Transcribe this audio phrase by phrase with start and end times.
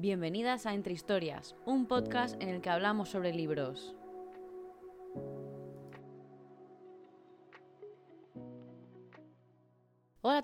[0.00, 3.97] Bienvenidas a Entre Historias, un podcast en el que hablamos sobre libros.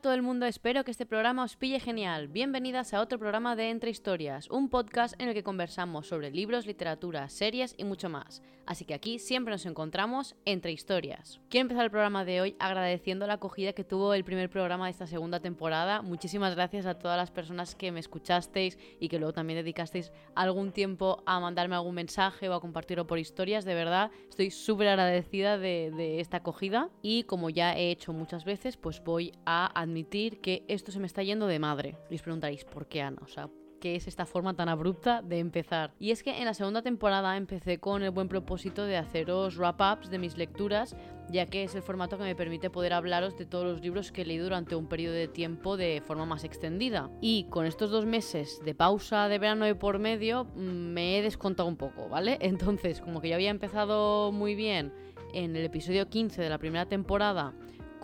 [0.05, 2.29] Todo el mundo, espero que este programa os pille genial.
[2.29, 6.67] Bienvenidas a otro programa de Entre Historias, un podcast en el que conversamos sobre libros,
[6.67, 8.43] literatura, series y mucho más.
[8.67, 11.41] Así que aquí siempre nos encontramos entre historias.
[11.49, 14.91] Quiero empezar el programa de hoy agradeciendo la acogida que tuvo el primer programa de
[14.91, 16.03] esta segunda temporada.
[16.03, 20.73] Muchísimas gracias a todas las personas que me escuchasteis y que luego también dedicasteis algún
[20.73, 23.65] tiempo a mandarme algún mensaje o a compartirlo por historias.
[23.65, 28.45] De verdad, estoy súper agradecida de, de esta acogida y como ya he hecho muchas
[28.45, 31.97] veces, pues voy a que esto se me está yendo de madre.
[32.11, 33.19] Y os preguntaréis, ¿por qué Ana?
[33.23, 33.49] O sea,
[33.81, 35.93] ¿qué es esta forma tan abrupta de empezar?
[35.99, 40.11] Y es que en la segunda temporada empecé con el buen propósito de haceros wrap-ups
[40.11, 40.97] de mis lecturas,
[41.31, 44.23] ya que es el formato que me permite poder hablaros de todos los libros que
[44.23, 47.11] he leído durante un periodo de tiempo de forma más extendida.
[47.21, 51.23] Y con estos dos meses de pausa de verano de por medio, mm, me he
[51.23, 52.39] descontado un poco, ¿vale?
[52.41, 54.93] Entonces, como que ya había empezado muy bien
[55.35, 57.53] en el episodio 15 de la primera temporada,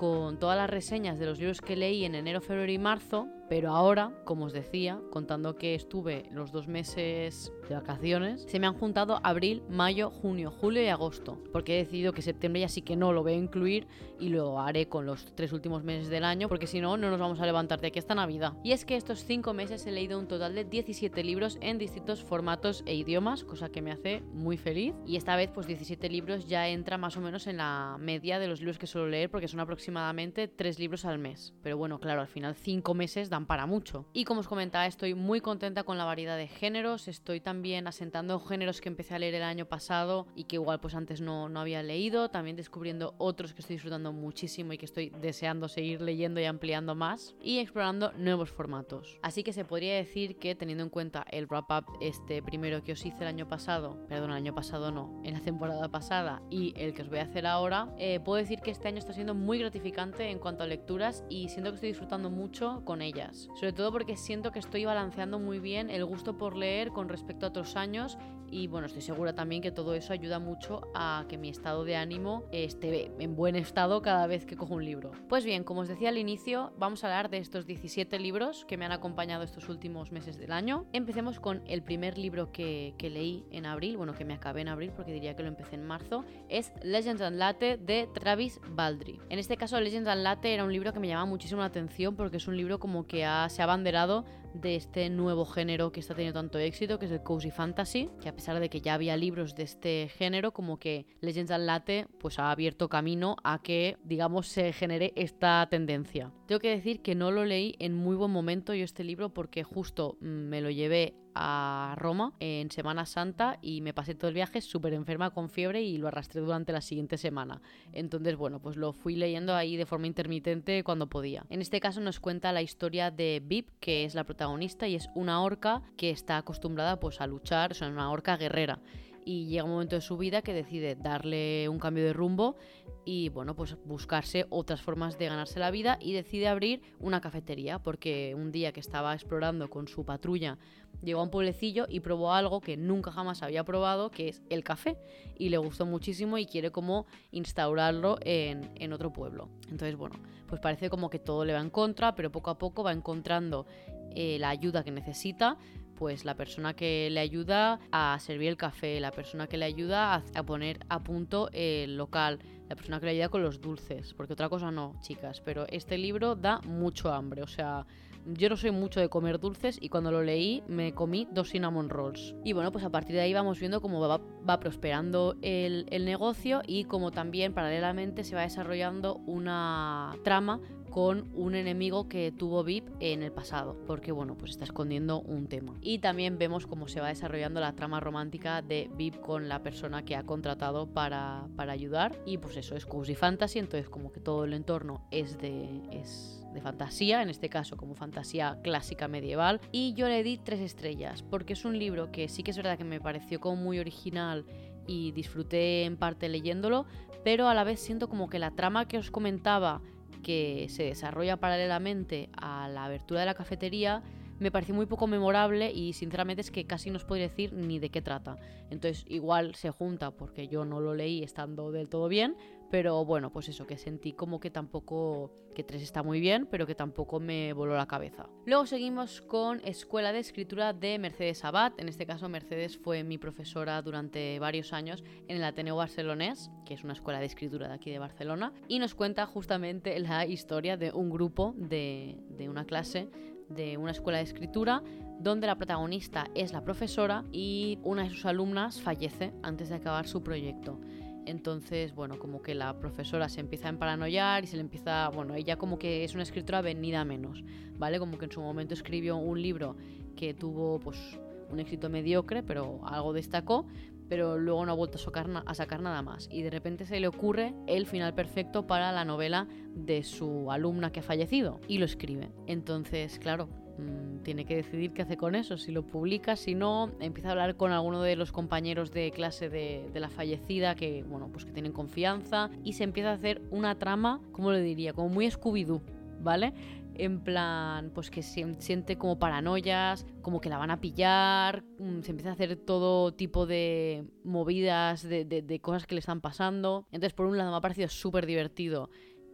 [0.00, 3.72] con todas las reseñas de los libros que leí en enero, febrero y marzo, pero
[3.72, 8.78] ahora, como os decía, contando que estuve los dos meses de vacaciones, se me han
[8.78, 12.94] juntado abril, mayo, junio, julio y agosto, porque he decidido que septiembre ya sí que
[12.94, 13.88] no lo voy a incluir
[14.20, 17.18] y lo haré con los tres últimos meses del año, porque si no, no nos
[17.18, 18.52] vamos a levantar de aquí hasta Navidad.
[18.62, 22.22] Y es que estos cinco meses he leído un total de 17 libros en distintos
[22.22, 24.94] formatos e idiomas, cosa que me hace muy feliz.
[25.08, 28.46] Y esta vez, pues 17 libros ya entra más o menos en la media de
[28.46, 31.52] los libros que suelo leer, porque son aproximadamente tres libros al mes.
[31.64, 34.06] Pero bueno, claro, al final cinco meses para mucho.
[34.12, 38.40] Y como os comentaba, estoy muy contenta con la variedad de géneros, estoy también asentando
[38.40, 41.60] géneros que empecé a leer el año pasado y que igual pues antes no, no
[41.60, 46.40] había leído, también descubriendo otros que estoy disfrutando muchísimo y que estoy deseando seguir leyendo
[46.40, 49.18] y ampliando más y explorando nuevos formatos.
[49.22, 53.04] Así que se podría decir que teniendo en cuenta el wrap-up este primero que os
[53.04, 56.94] hice el año pasado, perdón, el año pasado no, en la temporada pasada y el
[56.94, 59.58] que os voy a hacer ahora, eh, puedo decir que este año está siendo muy
[59.58, 63.29] gratificante en cuanto a lecturas y siento que estoy disfrutando mucho con ellas.
[63.32, 67.46] Sobre todo porque siento que estoy balanceando muy bien el gusto por leer con respecto
[67.46, 68.18] a otros años
[68.50, 71.96] y bueno, estoy segura también que todo eso ayuda mucho a que mi estado de
[71.96, 75.12] ánimo esté en buen estado cada vez que cojo un libro.
[75.28, 78.76] Pues bien, como os decía al inicio, vamos a hablar de estos 17 libros que
[78.76, 80.86] me han acompañado estos últimos meses del año.
[80.92, 84.68] Empecemos con el primer libro que, que leí en abril, bueno, que me acabé en
[84.68, 89.20] abril porque diría que lo empecé en marzo, es Legends and Latte de Travis Baldry.
[89.28, 92.16] En este caso, Legends and Latte era un libro que me llamaba muchísimo la atención
[92.16, 93.18] porque es un libro como que
[93.48, 94.24] se ha abanderado
[94.54, 98.28] de este nuevo género que está teniendo tanto éxito, que es el cozy fantasy, que
[98.28, 102.06] a pesar de que ya había libros de este género, como que Legends and Latte
[102.18, 106.32] pues ha abierto camino a que, digamos, se genere esta tendencia.
[106.46, 109.62] Tengo que decir que no lo leí en muy buen momento yo este libro porque
[109.62, 114.34] justo mm, me lo llevé a Roma en Semana Santa y me pasé todo el
[114.34, 117.60] viaje súper enferma con fiebre y lo arrastré durante la siguiente semana.
[117.92, 121.44] Entonces, bueno, pues lo fui leyendo ahí de forma intermitente cuando podía.
[121.50, 125.08] En este caso nos cuenta la historia de Vip, que es la protagonista y es
[125.14, 128.80] una orca que está acostumbrada pues a luchar, o una orca guerrera
[129.24, 132.56] y llega un momento de su vida que decide darle un cambio de rumbo
[133.04, 137.78] y bueno, pues buscarse otras formas de ganarse la vida y decide abrir una cafetería
[137.78, 140.58] porque un día que estaba explorando con su patrulla
[141.02, 144.62] llegó a un pueblecillo y probó algo que nunca jamás había probado, que es el
[144.64, 144.98] café
[145.38, 149.48] y le gustó muchísimo y quiere como instaurarlo en, en otro pueblo.
[149.70, 150.16] Entonces bueno,
[150.46, 153.66] pues parece como que todo le va en contra, pero poco a poco va encontrando
[154.14, 155.56] eh, la ayuda que necesita
[156.00, 160.24] pues la persona que le ayuda a servir el café, la persona que le ayuda
[160.34, 162.38] a, poner a punto el local,
[162.70, 165.98] la persona que le ayuda con los dulces, porque otra cosa no, chicas, pero este
[165.98, 167.84] libro da mucho hambre, o sea,
[168.24, 171.90] yo no soy mucho de comer dulces y cuando lo leí me comí dos cinnamon
[171.90, 172.34] rolls.
[172.44, 176.62] Y bueno, pues a partir de ahí vamos viendo cómo va, prosperando el, el negocio
[176.66, 180.60] y cómo también paralelamente se va desarrollando una trama
[180.90, 185.46] con un enemigo que tuvo VIP en el pasado, porque bueno, pues está escondiendo un
[185.46, 185.74] tema.
[185.80, 190.04] Y también vemos cómo se va desarrollando la trama romántica de VIP con la persona
[190.04, 192.20] que ha contratado para, para ayudar.
[192.26, 196.44] Y pues eso es cozy fantasy, entonces como que todo el entorno es de, es
[196.52, 199.60] de fantasía, en este caso como fantasía clásica medieval.
[199.72, 202.76] Y yo le di tres estrellas, porque es un libro que sí que es verdad
[202.76, 204.44] que me pareció como muy original
[204.86, 206.86] y disfruté en parte leyéndolo,
[207.22, 209.82] pero a la vez siento como que la trama que os comentaba
[210.22, 214.02] que se desarrolla paralelamente a la abertura de la cafetería
[214.40, 217.78] me pareció muy poco memorable y sinceramente es que casi no os podría decir ni
[217.78, 218.38] de qué trata.
[218.70, 222.36] Entonces igual se junta porque yo no lo leí estando del todo bien,
[222.70, 226.66] pero bueno, pues eso, que sentí como que tampoco, que 3 está muy bien, pero
[226.66, 228.28] que tampoco me voló la cabeza.
[228.46, 233.18] Luego seguimos con Escuela de Escritura de Mercedes Abad, en este caso Mercedes fue mi
[233.18, 237.74] profesora durante varios años en el Ateneo Barcelonés, que es una escuela de escritura de
[237.74, 242.64] aquí de Barcelona, y nos cuenta justamente la historia de un grupo de, de una
[242.64, 243.10] clase
[243.50, 244.82] de una escuela de escritura
[245.18, 250.06] donde la protagonista es la profesora y una de sus alumnas fallece antes de acabar
[250.06, 250.80] su proyecto.
[251.30, 255.34] Entonces, bueno, como que la profesora se empieza a emparanoiar y se le empieza, bueno,
[255.36, 257.44] ella como que es una escritora venida menos,
[257.78, 257.98] ¿vale?
[258.00, 259.76] Como que en su momento escribió un libro
[260.16, 263.66] que tuvo pues un éxito mediocre, pero algo destacó,
[264.08, 266.28] pero luego no ha vuelto a sacar, a sacar nada más.
[266.32, 270.90] Y de repente se le ocurre el final perfecto para la novela de su alumna
[270.90, 272.32] que ha fallecido y lo escribe.
[272.48, 273.48] Entonces, claro,
[273.78, 277.32] Mm, tiene que decidir qué hace con eso, si lo publica, si no, empieza a
[277.32, 281.52] hablar con alguno de los compañeros de clase de, la fallecida que, bueno, pues que
[281.52, 284.92] tienen confianza y se empieza a hacer una trama, ¿cómo lo diría?
[284.92, 285.80] Como muy Scooby-Doo,
[286.20, 286.52] ¿vale?
[286.94, 292.10] En plan, pues que siente como paranoias, como que la van a pillar, mm, se
[292.10, 296.86] empieza a hacer todo tipo de movidas, de, de cosas que le están pasando.
[296.90, 298.90] Entonces, por un lado, me ha parecido súper divertido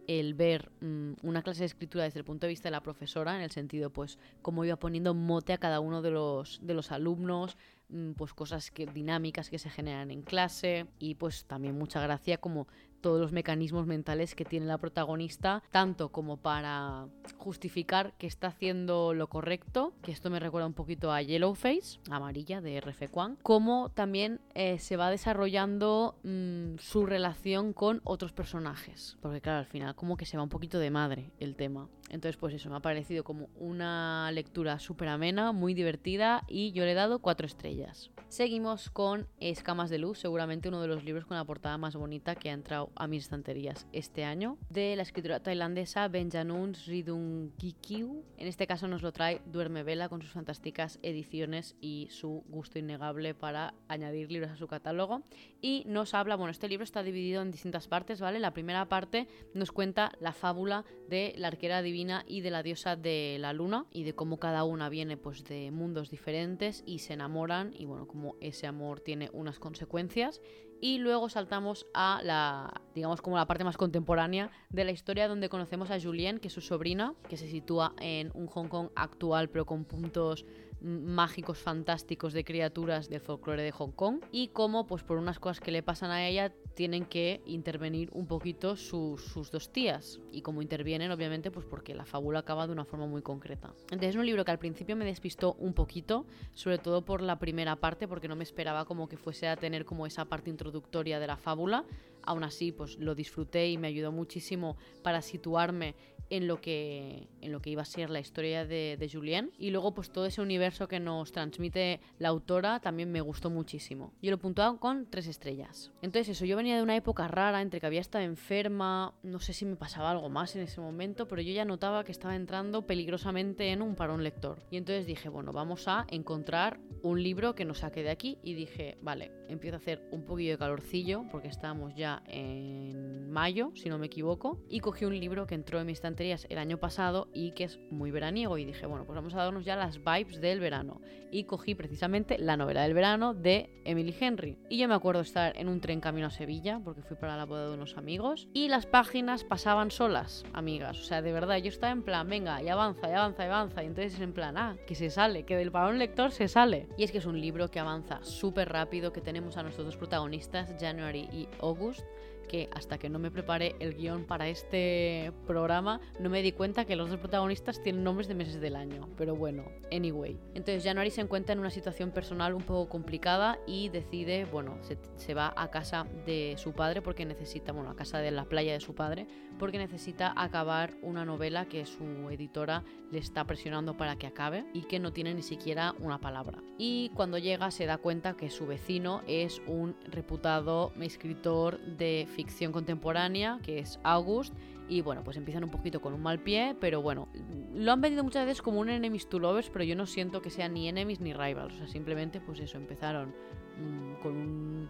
[0.07, 3.35] el ver mm, una clase de escritura desde el punto de vista de la profesora,
[3.35, 6.91] en el sentido, pues, cómo iba poniendo mote a cada uno de los, de los
[6.91, 7.57] alumnos,
[7.89, 12.37] mm, pues cosas que, dinámicas que se generan en clase y pues también mucha gracia
[12.37, 12.67] como
[13.01, 17.07] todos los mecanismos mentales que tiene la protagonista, tanto como para
[17.37, 22.61] justificar que está haciendo lo correcto, que esto me recuerda un poquito a Yellowface, amarilla
[22.61, 29.17] de RF Kwan, como también eh, se va desarrollando mm, su relación con otros personajes,
[29.21, 31.89] porque claro, al final como que se va un poquito de madre el tema.
[32.09, 36.85] Entonces, pues eso, me ha parecido como una lectura súper amena, muy divertida y yo
[36.85, 38.11] le he dado cuatro estrellas.
[38.29, 42.35] Seguimos con Escamas de Luz, seguramente uno de los libros con la portada más bonita
[42.35, 48.23] que ha entrado a mis estanterías este año, de la escritora tailandesa Benjanun Ridungkikyu.
[48.37, 52.79] En este caso nos lo trae Duerme Vela con sus fantásticas ediciones y su gusto
[52.79, 55.23] innegable para añadir libros a su catálogo.
[55.61, 58.39] Y nos habla, bueno, este libro está dividido en distintas partes, ¿vale?
[58.39, 61.96] La primera parte nos cuenta la fábula de la arquera divina
[62.27, 65.71] y de la diosa de la luna y de cómo cada una viene pues de
[65.71, 70.41] mundos diferentes y se enamoran y bueno, como ese amor tiene unas consecuencias.
[70.79, 75.49] Y luego saltamos a la, digamos como la parte más contemporánea de la historia donde
[75.49, 79.49] conocemos a Julien, que es su sobrina, que se sitúa en un Hong Kong actual
[79.49, 80.45] pero con puntos
[80.87, 85.59] mágicos fantásticos de criaturas del folclore de Hong Kong y cómo pues por unas cosas
[85.59, 90.61] que le pasan a ella tienen que intervenir un poquito sus dos tías y cómo
[90.61, 93.73] intervienen obviamente pues porque la fábula acaba de una forma muy concreta.
[93.83, 97.39] Entonces es un libro que al principio me despistó un poquito, sobre todo por la
[97.39, 101.19] primera parte porque no me esperaba como que fuese a tener como esa parte introductoria
[101.19, 101.83] de la fábula,
[102.23, 105.95] aún así pues lo disfruté y me ayudó muchísimo para situarme
[106.29, 109.51] en lo que, en lo que iba a ser la historia de, de, Julien.
[109.57, 114.13] Y luego, pues todo ese universo que nos transmite la autora también me gustó muchísimo.
[114.21, 115.91] Yo lo puntuaba con tres estrellas.
[116.01, 119.53] Entonces, eso, yo venía de una época rara entre que había estado enferma, no sé
[119.53, 122.85] si me pasaba algo más en ese momento, pero yo ya notaba que estaba entrando
[122.85, 124.59] peligrosamente en un parón lector.
[124.69, 128.37] Y entonces dije, bueno, vamos a encontrar un libro que nos saque de aquí.
[128.43, 133.71] Y dije, vale, empiezo a hacer un poquillo de calorcillo, porque estamos ya en mayo,
[133.75, 136.77] si no me equivoco, y cogí un libro que entró en mi estante el año
[136.77, 140.03] pasado y que es muy veraniego y dije, bueno, pues vamos a darnos ya las
[140.03, 141.01] vibes del verano.
[141.31, 144.57] Y cogí precisamente la novela del verano de Emily Henry.
[144.69, 147.45] Y yo me acuerdo estar en un tren camino a Sevilla porque fui para la
[147.45, 150.99] boda de unos amigos y las páginas pasaban solas, amigas.
[150.99, 153.83] O sea, de verdad, yo estaba en plan, venga, y avanza, y avanza, y avanza.
[153.83, 156.87] Y entonces en plan, ah, que se sale, que del parón lector se sale.
[156.97, 159.97] Y es que es un libro que avanza súper rápido, que tenemos a nuestros dos
[159.97, 162.01] protagonistas, January y August
[162.47, 166.85] que hasta que no me preparé el guion para este programa no me di cuenta
[166.85, 169.09] que los dos protagonistas tienen nombres de meses del año.
[169.17, 170.39] Pero bueno, anyway.
[170.53, 175.33] Entonces January se encuentra en una situación personal un poco complicada y decide, bueno, se,
[175.33, 178.79] va a casa de su padre porque necesita, bueno, a casa de la playa de
[178.79, 179.27] su padre
[179.59, 184.81] porque necesita acabar una novela que su editora le está presionando para que acabe y
[184.83, 186.61] que no tiene ni siquiera una palabra.
[186.77, 192.71] Y cuando llega se da cuenta que su vecino es un reputado escritor de ficción
[192.71, 194.53] contemporánea, que es August,
[194.87, 197.27] y bueno, pues empiezan un poquito con un mal pie, pero bueno,
[197.73, 200.51] lo han vendido muchas veces como un enemies to lovers, pero yo no siento que
[200.51, 204.87] sean ni enemies ni rivals, o sea, simplemente pues eso, empezaron mm, con un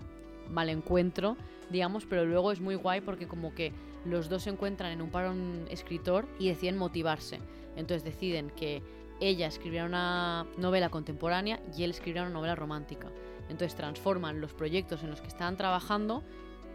[0.50, 1.38] mal encuentro,
[1.70, 3.72] digamos, pero luego es muy guay porque como que
[4.04, 7.40] los dos se encuentran en un parón escritor y deciden motivarse.
[7.78, 8.84] Entonces deciden que
[9.20, 13.10] ella escribirá una novela contemporánea y él escribirá una novela romántica.
[13.50, 16.24] Entonces transforman los proyectos en los que estaban trabajando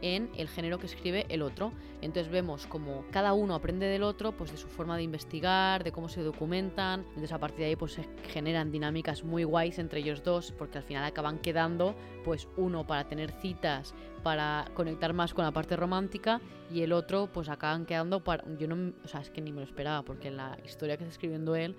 [0.03, 1.73] en el género que escribe el otro.
[2.03, 5.93] Entonces vemos como cada uno aprende del otro, pues de su forma de investigar, de
[5.93, 7.01] cómo se documentan.
[7.09, 10.79] Entonces a partir de ahí pues se generan dinámicas muy guays entre ellos dos, porque
[10.79, 11.95] al final acaban quedando
[12.25, 16.41] pues uno para tener citas, para conectar más con la parte romántica
[16.71, 18.45] y el otro pues acaban quedando para...
[18.59, 18.93] Yo no...
[19.05, 21.77] O sea, es que ni me lo esperaba, porque la historia que está escribiendo él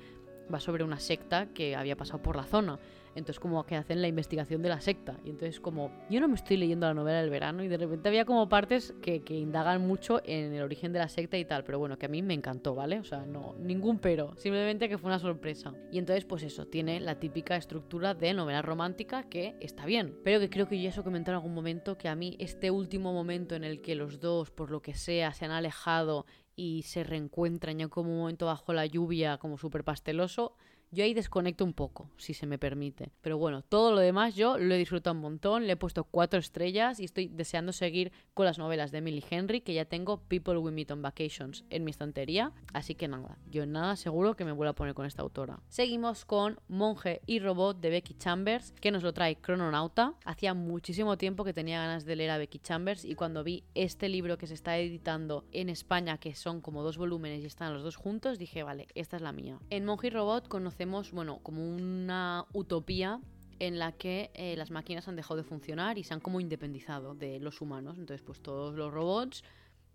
[0.54, 2.80] va sobre una secta que había pasado por la zona.
[3.16, 5.20] Entonces como que hacen la investigación de la secta.
[5.24, 8.10] Y entonces como yo no me estoy leyendo la novela del verano y de repente
[8.10, 11.64] había como partes que, que, indagan mucho en el origen de la secta y tal.
[11.64, 13.00] Pero bueno, que a mí me encantó, ¿vale?
[13.00, 14.36] O sea, no, ningún pero.
[14.36, 15.74] Simplemente que fue una sorpresa.
[15.92, 20.18] Y entonces pues eso, tiene la típica estructura de novela romántica que está bien.
[20.24, 23.14] Pero que creo que ya eso comenté en algún momento que a mí este último
[23.14, 27.04] momento en el que los dos, por lo que sea, se han alejado y se
[27.04, 30.56] reencuentran ya como un momento bajo la lluvia, como súper pasteloso,
[30.94, 33.12] yo ahí desconecto un poco, si se me permite.
[33.22, 36.40] Pero bueno, todo lo demás yo lo he disfrutado un montón, le he puesto cuatro
[36.40, 40.60] estrellas y estoy deseando seguir con las novelas de Emily Henry, que ya tengo People
[40.60, 42.52] We Meet on Vacations en mi estantería.
[42.74, 45.60] Así que nada, yo nada seguro que me vuelvo a poner con esta autora.
[45.68, 50.14] Seguimos con Monje y Robot de Becky Chambers, que nos lo trae Crononauta.
[50.26, 54.10] Hacía muchísimo tiempo que tenía ganas de leer a Becky Chambers y cuando vi este
[54.10, 57.82] libro que se está editando en España, que son como dos volúmenes y están los
[57.82, 59.58] dos juntos, dije, vale, esta es la mía.
[59.72, 63.20] En Monje y Robot conocemos bueno, como una utopía
[63.60, 67.16] en la que eh, las máquinas han dejado de funcionar y se han como independizado
[67.16, 67.98] de los humanos.
[67.98, 69.44] Entonces, pues todos los robots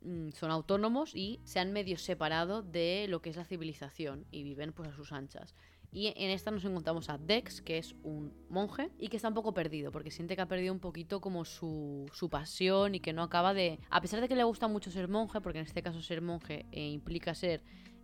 [0.02, 4.42] mm, son autónomos y se han medio separado de lo que es la civilización y
[4.42, 5.54] viven pues a sus anchas.
[5.90, 9.34] Y en esta nos encontramos a Dex, que es un monje y que está un
[9.34, 13.14] poco perdido, porque siente que ha perdido un poquito como su, su pasión y que
[13.14, 13.80] no acaba de...
[13.88, 16.66] A pesar de que le gusta mucho ser monje, porque en este caso ser monje
[16.72, 17.62] eh, implica ser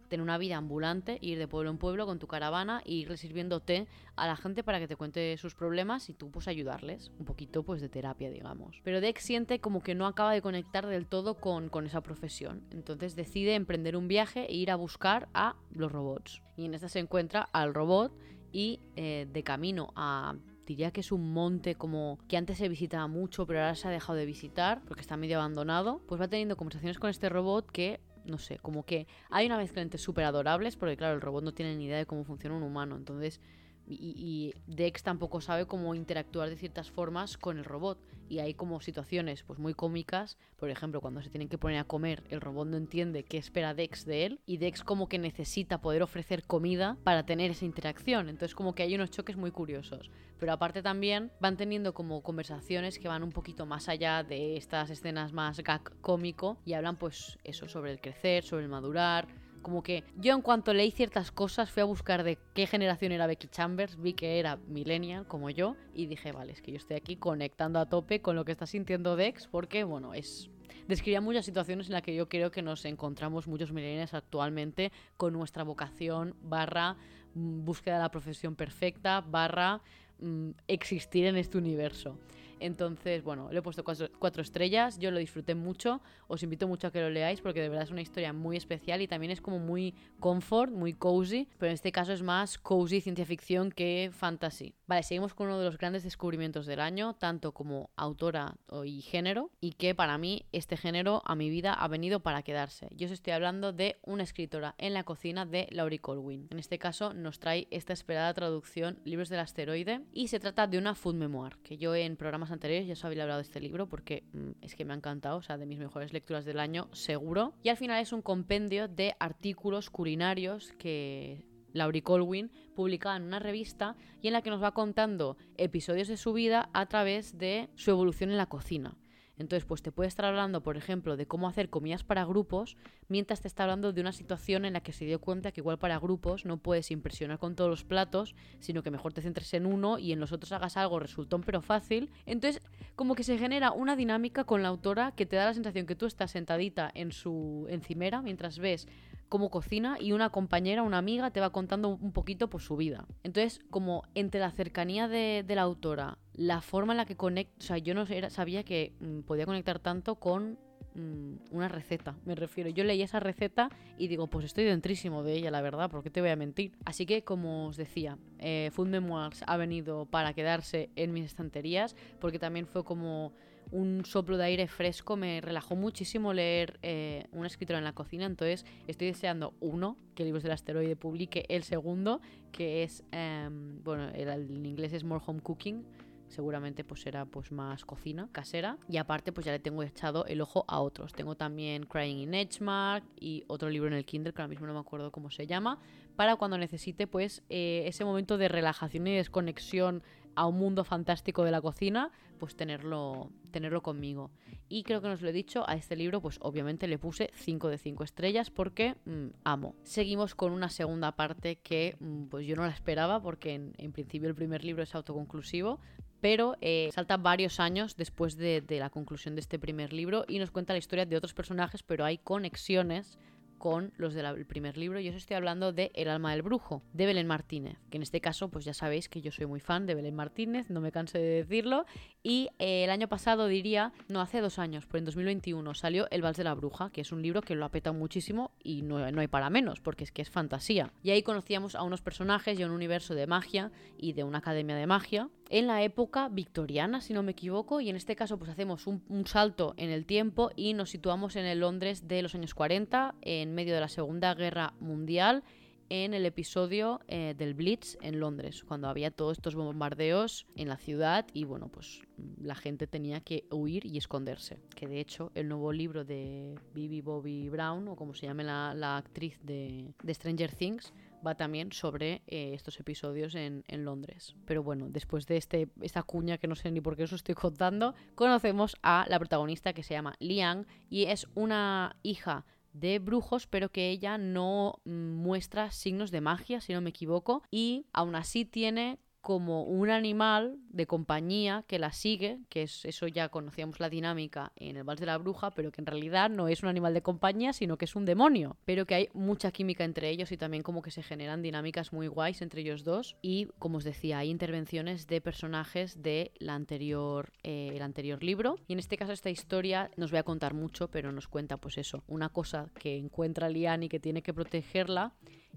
[0.09, 3.61] tener una vida ambulante, ir de pueblo en pueblo con tu caravana e ir sirviendo
[3.61, 7.11] té a la gente para que te cuente sus problemas y tú pues ayudarles.
[7.19, 8.81] Un poquito pues de terapia, digamos.
[8.85, 12.63] Pero Dex siente como que no acaba de conectar del todo con, con esa profesión.
[12.71, 16.43] Entonces decide emprender un viaje e ir a buscar a los robots.
[16.57, 18.13] Y en esta se encuentra al robot
[18.53, 23.07] y eh, de camino a diría que es un monte como que antes se visitaba
[23.07, 26.57] mucho, pero ahora se ha dejado de visitar porque está medio abandonado, pues va teniendo
[26.57, 30.77] conversaciones con este robot que no sé, como que hay una mezcla entre súper adorables,
[30.77, 33.41] porque claro, el robot no tiene ni idea de cómo funciona un humano, entonces
[33.87, 37.99] y, Dex tampoco sabe cómo interactuar de ciertas formas con el robot.
[38.29, 40.39] Y hay como situaciones pues muy cómicas.
[40.57, 43.75] Por ejemplo, cuando se tienen que poner a comer, el robot no entiende qué espera
[43.75, 44.41] Dex de él.
[44.47, 48.29] Y Dex como que necesita poder ofrecer comida para tener esa interacción.
[48.29, 50.11] Entonces como que hay unos choques muy curiosos.
[50.39, 54.89] Pero aparte también van teniendo como conversaciones que van un poquito más allá de estas
[54.89, 56.57] escenas más gag cómico.
[56.65, 60.73] Y hablan pues eso sobre el crecer, sobre el madurar como que yo en cuanto
[60.73, 64.57] leí ciertas cosas fui a buscar de qué generación era Becky Chambers, vi que era
[64.69, 68.37] millennial como yo y dije, vale, es que yo estoy aquí conectando a tope con
[68.37, 70.49] lo que está sintiendo Dex porque, bueno, es...
[70.87, 75.33] Describía muchas situaciones en las que yo creo que nos encontramos muchos millennials actualmente con
[75.33, 76.97] nuestra vocación barra
[77.35, 79.81] mm, búsqueda de la profesión perfecta barra
[80.21, 82.19] mm, existir en este universo.
[82.61, 86.91] Entonces, bueno, le he puesto cuatro, estrellas, yo lo disfruté mucho, os invito mucho a
[86.91, 89.59] que lo leáis porque de verdad es una historia muy especial y también es como
[89.59, 94.75] muy comfort, muy cozy, pero en este caso es más cozy ciencia ficción que fantasy.
[94.87, 99.51] Vale, seguimos con uno de los grandes descubrimientos del año, tanto como autora y género,
[99.61, 102.89] y que para mí este género a mi vida ha venido para quedarse.
[102.95, 106.49] Yo os estoy hablando de una escritora en la cocina de Laurie Colwyn.
[106.51, 110.79] En este caso nos trae esta esperada traducción Libros del Asteroide y se trata de
[110.79, 113.87] una food memoir, que yo en programas anteriores ya os había hablado de este libro
[113.87, 116.89] porque mm, es que me ha encantado, o sea, de mis mejores lecturas del año,
[116.93, 117.55] seguro.
[117.63, 123.39] Y al final es un compendio de artículos culinarios que Laurie Colwyn publicaba en una
[123.39, 127.69] revista y en la que nos va contando episodios de su vida a través de
[127.77, 128.97] su evolución en la cocina.
[129.37, 132.77] Entonces, pues te puede estar hablando, por ejemplo, de cómo hacer comidas para grupos,
[133.09, 135.79] mientras te está hablando de una situación en la que se dio cuenta que igual
[135.79, 139.67] para grupos no puedes impresionar con todos los platos, sino que mejor te centres en
[139.67, 142.11] uno y en los otros hagas algo resultón pero fácil.
[142.27, 142.63] Entonces,
[142.95, 145.97] como que se genera una dinámica con la autora que te da la sensación que
[145.97, 148.87] tú estás sentadita en su encimera mientras ves
[149.35, 153.05] cómo cocina y una compañera, una amiga, te va contando un poquito por su vida.
[153.25, 157.63] Entonces, como entre la cercanía de, la autora, la forma en la que conecta, o
[157.63, 160.57] sea, yo no sabía que mm, podía conectar tanto con
[160.95, 162.71] mm, una receta, me refiero.
[162.71, 166.21] Yo leí esa receta y digo, pues estoy dentrísimo de ella, la verdad, porque te
[166.21, 166.79] voy a mentir?
[166.85, 171.97] Así que, como os decía, eh, Food Memoirs ha venido para quedarse en mis estanterías,
[172.21, 173.33] porque también fue como
[173.71, 175.17] un soplo de aire fresco.
[175.17, 180.25] Me relajó muchísimo leer eh, un escritor en la cocina, entonces estoy deseando uno, que
[180.25, 182.21] Libros del Asteroide publique el segundo,
[182.53, 185.85] que es, em, bueno, el, inglés es More Home Cooking,
[186.29, 190.41] seguramente pues será pues más cocina casera y aparte pues ya le tengo echado el
[190.41, 191.13] ojo a otros.
[191.13, 194.75] Tengo también Crying in Edgemark y otro libro en el Kindle que ahora mismo no
[194.75, 195.79] me acuerdo cómo se llama,
[196.17, 200.03] para cuando necesite pues eh, ese momento de relajación y desconexión
[200.37, 204.31] a un mundo fantástico de la cocina, pues tenerlo, tenerlo conmigo.
[204.69, 207.69] Y creo que nos lo he dicho, a este libro pues obviamente le puse 5
[207.69, 209.75] de 5 estrellas porque mm, amo.
[209.83, 214.29] Seguimos con una segunda parte que mm, pues yo no la esperaba porque en, principio
[214.29, 215.81] el primer libro es autoconclusivo,
[216.21, 220.39] pero eh, salta varios años después de, de la conclusión de este primer libro y
[220.39, 223.19] nos cuenta la historia de otros personajes, pero hay conexiones
[223.65, 225.01] con los del primer libro.
[225.01, 228.21] Yo os estoy hablando de El alma del brujo, de Belén Martínez, que en este
[228.21, 231.17] caso pues ya sabéis que yo soy muy fan de Belén Martínez, no me canso
[231.17, 231.87] de decirlo.
[232.27, 236.23] Y eh, el año pasado diría, no, hace dos años, pues en 2021 salió El
[236.23, 239.11] vals de la bruja, que es un libro que lo ha petado muchísimo y no,
[239.13, 240.91] no hay para menos, porque es que es fantasía.
[241.03, 244.39] Y ahí conocíamos a unos personajes y a un universo de magia y de una
[244.39, 248.39] academia de magia en la época victoriana, si no me equivoco, y en este caso
[248.39, 252.35] pues hacemos un, salto en el tiempo y nos situamos en el Londres de los
[252.35, 255.45] años 40, en medio de la Segunda Guerra Mundial,
[255.89, 260.77] en el episodio eh, del Blitz en Londres, cuando había todos estos bombardeos en la
[260.77, 262.03] ciudad y bueno, pues
[262.41, 264.61] la gente tenía que huir y esconderse.
[264.75, 268.97] Que de hecho el nuevo libro de Bibi Bobby Brown, o como se llame la,
[268.97, 270.93] actriz de, de Stranger Things,
[271.25, 274.37] va también sobre eh, estos episodios en, Londres.
[274.47, 277.35] Pero bueno, después de este, esta cuña que no sé ni por qué os estoy
[277.35, 283.47] contando, conocemos a la protagonista que se llama Liang y es una hija de brujos,
[283.47, 288.17] pero que ella no mm, muestra signos de magia, si no me equivoco, y aún
[288.17, 293.81] así tiene como un animal de compañía que la sigue, que es eso ya conocíamos
[293.81, 296.69] la dinámica en el Vals de la Bruja, pero que en realidad no es un
[296.69, 300.31] animal de compañía, sino que es un demonio, pero que hay mucha química entre ellos
[300.31, 303.17] y también como que se generan dinámicas muy guays entre ellos dos.
[303.23, 308.59] Y como os decía, hay intervenciones de personajes de anterior, eh, el anterior libro.
[308.69, 311.79] Y en este caso esta historia nos voy a contar mucho, pero nos cuenta pues
[311.79, 315.15] eso, una cosa que encuentra Lian y que tiene que protegerla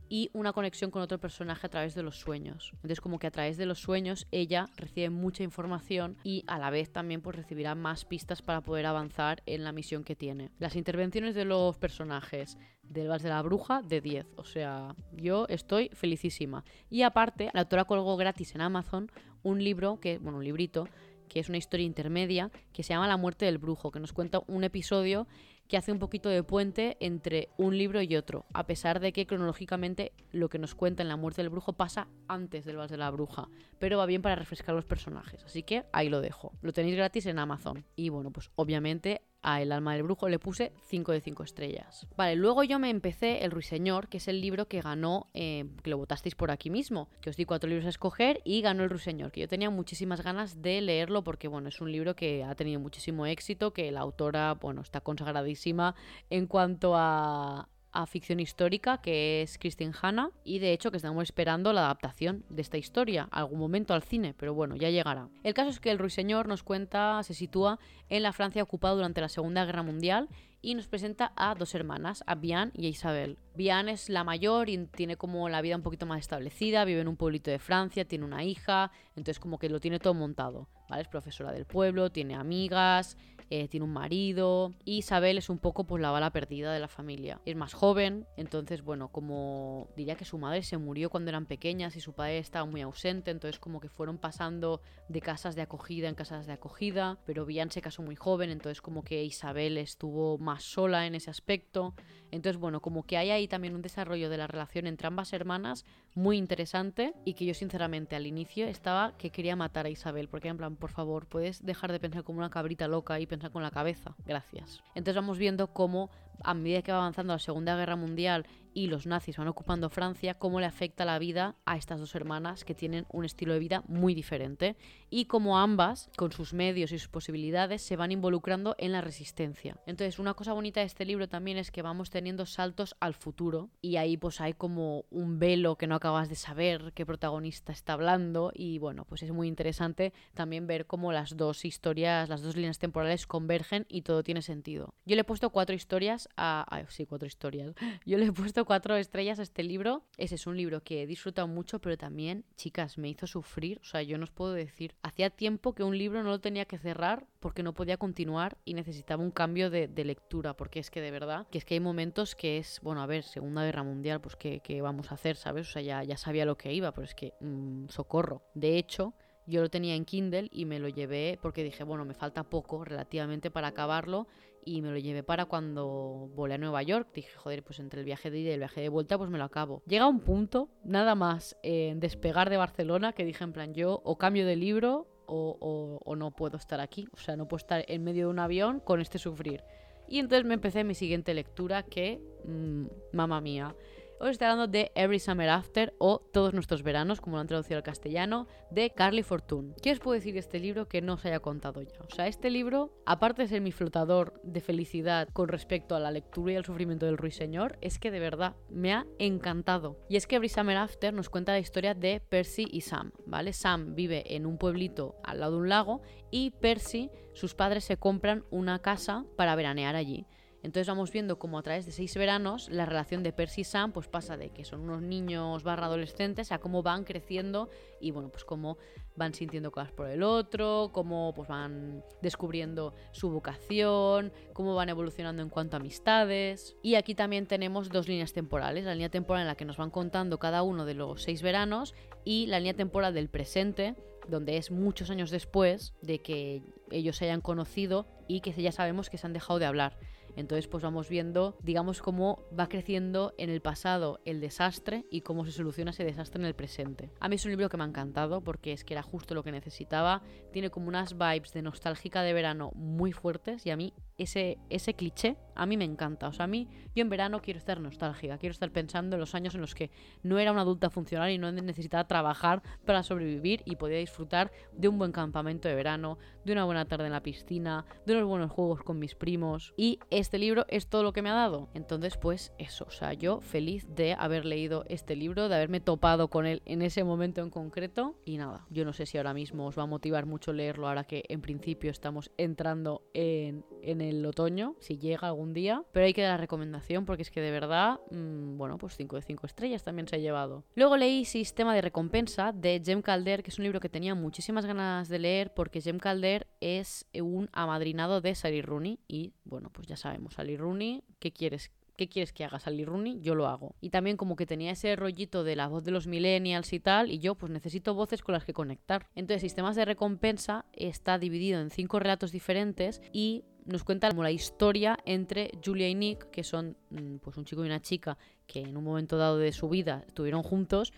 [0.09, 2.71] y una conexión con otro personaje a través de los sueños.
[2.75, 6.69] Entonces como que a través de los sueños ella recibe mucha información y a la
[6.69, 10.51] vez también pues recibirá más pistas para poder avanzar en la misión que tiene.
[10.59, 15.45] Las intervenciones de los personajes del Vals de la Bruja de 10, o sea, yo
[15.49, 16.63] estoy felicísima.
[16.89, 19.11] Y aparte, la autora colgó gratis en Amazon
[19.43, 20.87] un libro, que, bueno, un librito,
[21.27, 24.41] que es una historia intermedia, que se llama La muerte del brujo, que nos cuenta
[24.47, 25.27] un episodio
[25.67, 29.27] que hace un poquito de puente entre un libro y otro, a pesar de que
[29.27, 32.97] cronológicamente lo que nos cuenta en La muerte del brujo pasa antes del Vals de
[32.97, 33.49] la Bruja,
[33.79, 36.53] pero va bien para refrescar los personajes, así que ahí lo dejo.
[36.61, 37.85] Lo tenéis gratis en Amazon.
[37.95, 42.05] Y bueno, pues obviamente a El alma del brujo le puse 5 de 5 estrellas.
[42.17, 45.89] Vale, luego yo me empecé El Ruiseñor, que es el libro que ganó, eh, que
[45.89, 48.89] lo votasteis por aquí mismo, que os di cuatro libros a escoger y ganó El
[48.89, 52.55] Ruiseñor, que yo tenía muchísimas ganas de leerlo porque, bueno, es un libro que ha
[52.55, 55.95] tenido muchísimo éxito, que la autora, bueno, está consagradísima
[56.29, 61.23] en cuanto a, a ficción histórica, que es Christine Hanna, y de hecho que estamos
[61.23, 65.29] esperando la adaptación de esta historia, algún momento al cine, pero bueno, ya llegará.
[65.43, 69.21] El caso es que el ruiseñor nos cuenta, se sitúa en la Francia ocupada durante
[69.21, 70.29] la Segunda Guerra Mundial
[70.61, 73.37] y nos presenta a dos hermanas, a Bian y a Isabel.
[73.55, 77.07] Bian es la mayor y tiene como la vida un poquito más establecida, vive en
[77.07, 81.03] un pueblito de Francia, tiene una hija, entonces como que lo tiene todo montado, ¿vale?
[81.03, 83.17] Es profesora del pueblo, tiene amigas,
[83.49, 84.73] eh, tiene un marido.
[84.85, 87.41] Isabel es un poco pues la bala perdida de la familia.
[87.45, 91.95] Es más joven, entonces bueno, como diría que su madre se murió cuando eran pequeñas
[91.95, 96.09] y su padre estaba muy ausente, entonces como que fueron pasando de casas de acogida
[96.09, 100.37] en casas de acogida, pero Bian se casó muy joven, entonces como que Isabel estuvo
[100.37, 101.93] más sola en ese aspecto.
[102.29, 105.85] Entonces, bueno, como que hay ahí también un desarrollo de la relación entre ambas hermanas
[106.13, 110.49] muy interesante y que yo sinceramente al inicio estaba que quería matar a Isabel, porque
[110.49, 113.63] en plan, por favor, puedes dejar de pensar como una cabrita loca y pensar con
[113.63, 114.15] la cabeza.
[114.25, 114.81] Gracias.
[114.95, 116.09] Entonces vamos viendo cómo
[116.43, 118.45] a medida que va avanzando la Segunda Guerra Mundial
[118.77, 122.63] y los nazis van ocupando Francia, cómo le afecta la vida a estas dos hermanas
[122.63, 124.75] que tienen un estilo de vida muy diferente
[125.09, 129.77] y cómo ambas, con sus medios y sus posibilidades, se van involucrando en la resistencia.
[129.87, 133.71] Entonces, una cosa bonita de este libro también es que vamos teniendo saltos al futuro
[133.81, 137.93] y ahí pues hay como un velo que no acabas de saber qué protagonista está
[137.93, 142.55] hablando y bueno, pues es muy interesante también ver cómo las dos historias, las dos
[142.55, 144.93] líneas temporales convergen y todo tiene sentido.
[145.03, 146.83] Yo le he puesto cuatro historias a...
[146.89, 147.73] sí, cuatro historias.
[148.05, 150.03] Yo le he puesto cuatro estrellas a este libro.
[150.17, 153.79] Ese es un libro que he disfrutado mucho, pero también, chicas, me hizo sufrir.
[153.79, 154.93] O sea, yo no os puedo decir.
[155.03, 158.73] Hacía tiempo que un libro no lo tenía que cerrar porque no podía continuar y
[158.73, 160.53] necesitaba un cambio de, lectura.
[160.53, 163.23] Porque es que de verdad, que es que hay momentos que es, bueno, a ver,
[163.23, 165.69] Segunda Guerra Mundial, pues ¿qué, vamos a hacer, sabes?
[165.69, 168.43] O sea, ya, ya sabía lo que iba, pero es que, mm, socorro.
[168.53, 169.13] De hecho,
[169.49, 172.83] Yo lo tenía en Kindle y me lo llevé porque dije, bueno, me falta poco
[172.83, 174.27] relativamente para acabarlo
[174.65, 177.09] y me lo llevé para cuando volé a Nueva York.
[177.13, 179.37] Dije, joder, pues entre el viaje de ida y el viaje de vuelta, pues me
[179.37, 179.81] lo acabo.
[179.87, 184.17] Llega un punto, nada más en despegar de Barcelona, que dije en plan, yo o
[184.17, 187.07] cambio de libro o, o, no puedo estar aquí.
[187.13, 189.63] O sea, no puedo estar en medio de un avión con este sufrir.
[190.07, 193.75] Y entonces me empecé mi siguiente lectura que, mmm, mamá mía,
[194.19, 197.77] os estoy hablando de Every Summer After o Todos nuestros veranos, como lo han traducido
[197.77, 199.75] al castellano, de Carly Fortune.
[199.81, 201.99] ¿Qué os puedo decir de este libro que no os haya contado ya?
[201.99, 206.11] O sea, este libro, aparte de ser mi flotador de felicidad con respecto a la
[206.11, 209.99] lectura y al sufrimiento del ruiseñor, es que de verdad me ha encantado.
[210.09, 213.53] Y es que Every Summer After nos cuenta la historia de Percy y Sam, ¿vale?
[213.53, 216.01] Sam vive en un pueblito al lado de un lago
[216.31, 220.25] y Percy, sus padres se compran una casa para veranear allí.
[220.67, 223.93] Entonces vamos viendo como a través de seis veranos la relación de Percy y Sam
[223.93, 227.69] pues pasa de que son unos niños barra adolescentes a cómo van creciendo
[228.01, 228.77] y bueno pues cómo
[229.15, 235.41] van sintiendo cosas por el otro, cómo pues van descubriendo su vocación, cómo van evolucionando
[235.41, 236.75] en cuanto a amistades.
[236.83, 239.89] Y aquí también tenemos dos líneas temporales, la línea temporal en la que nos van
[239.89, 243.95] contando cada uno de los seis veranos y la línea temporal del presente
[244.27, 249.09] donde es muchos años después de que ellos se hayan conocido y que ya sabemos
[249.09, 249.97] que se han dejado de hablar.
[250.37, 255.45] Entonces, pues vamos viendo, digamos, cómo va creciendo en el pasado el desastre y cómo
[255.45, 257.09] se soluciona ese desastre en el presente.
[257.19, 259.43] A mí es un libro que me ha encantado porque es que era justo lo
[259.43, 260.21] que necesitaba.
[260.53, 264.93] Tiene como unas vibes de nostálgica de verano muy fuertes y a mí ese, ese
[264.93, 266.27] cliché a mí me encanta.
[266.27, 269.33] O sea, a mí, yo en verano quiero estar nostálgica, quiero estar pensando en los
[269.33, 269.89] años en los que
[270.21, 274.87] no era una adulta funcional y no necesitaba trabajar para sobrevivir y podía disfrutar de
[274.87, 278.51] un buen campamento de verano, de una buena tarde en la piscina, de unos buenos
[278.51, 279.73] juegos con mis primos.
[279.77, 281.69] Y este libro es todo lo que me ha dado.
[281.73, 286.29] Entonces, pues eso, o sea, yo feliz de haber leído este libro, de haberme topado
[286.29, 288.15] con él en ese momento en concreto.
[288.25, 291.03] Y nada, yo no sé si ahora mismo os va a motivar mucho leerlo ahora
[291.03, 295.83] que en principio estamos entrando en, en el otoño, si llega algún día.
[295.91, 299.17] Pero hay que dar la recomendación porque es que de verdad, mmm, bueno, pues 5
[299.17, 300.63] de 5 estrellas también se ha llevado.
[300.75, 304.65] Luego leí Sistema de Recompensa de Jem Calder, que es un libro que tenía muchísimas
[304.65, 308.99] ganas de leer porque Jem Calder es un amadrinado de Sally Rooney.
[309.07, 311.71] Y bueno, pues ya sabemos, Sally Rooney, ¿qué quieres?
[311.97, 312.59] ¿qué quieres que haga?
[312.59, 313.75] Sally Rooney, yo lo hago.
[313.81, 317.11] Y también como que tenía ese rollito de la voz de los millennials y tal,
[317.11, 319.07] y yo pues necesito voces con las que conectar.
[319.15, 324.31] Entonces, Sistemas de Recompensa está dividido en cinco relatos diferentes y nos cuenta como la
[324.31, 328.61] historia entre Julia y Nick, que son mm, pues un chico y una chica que
[328.61, 330.93] en un momento dado de su vida estuvieron juntos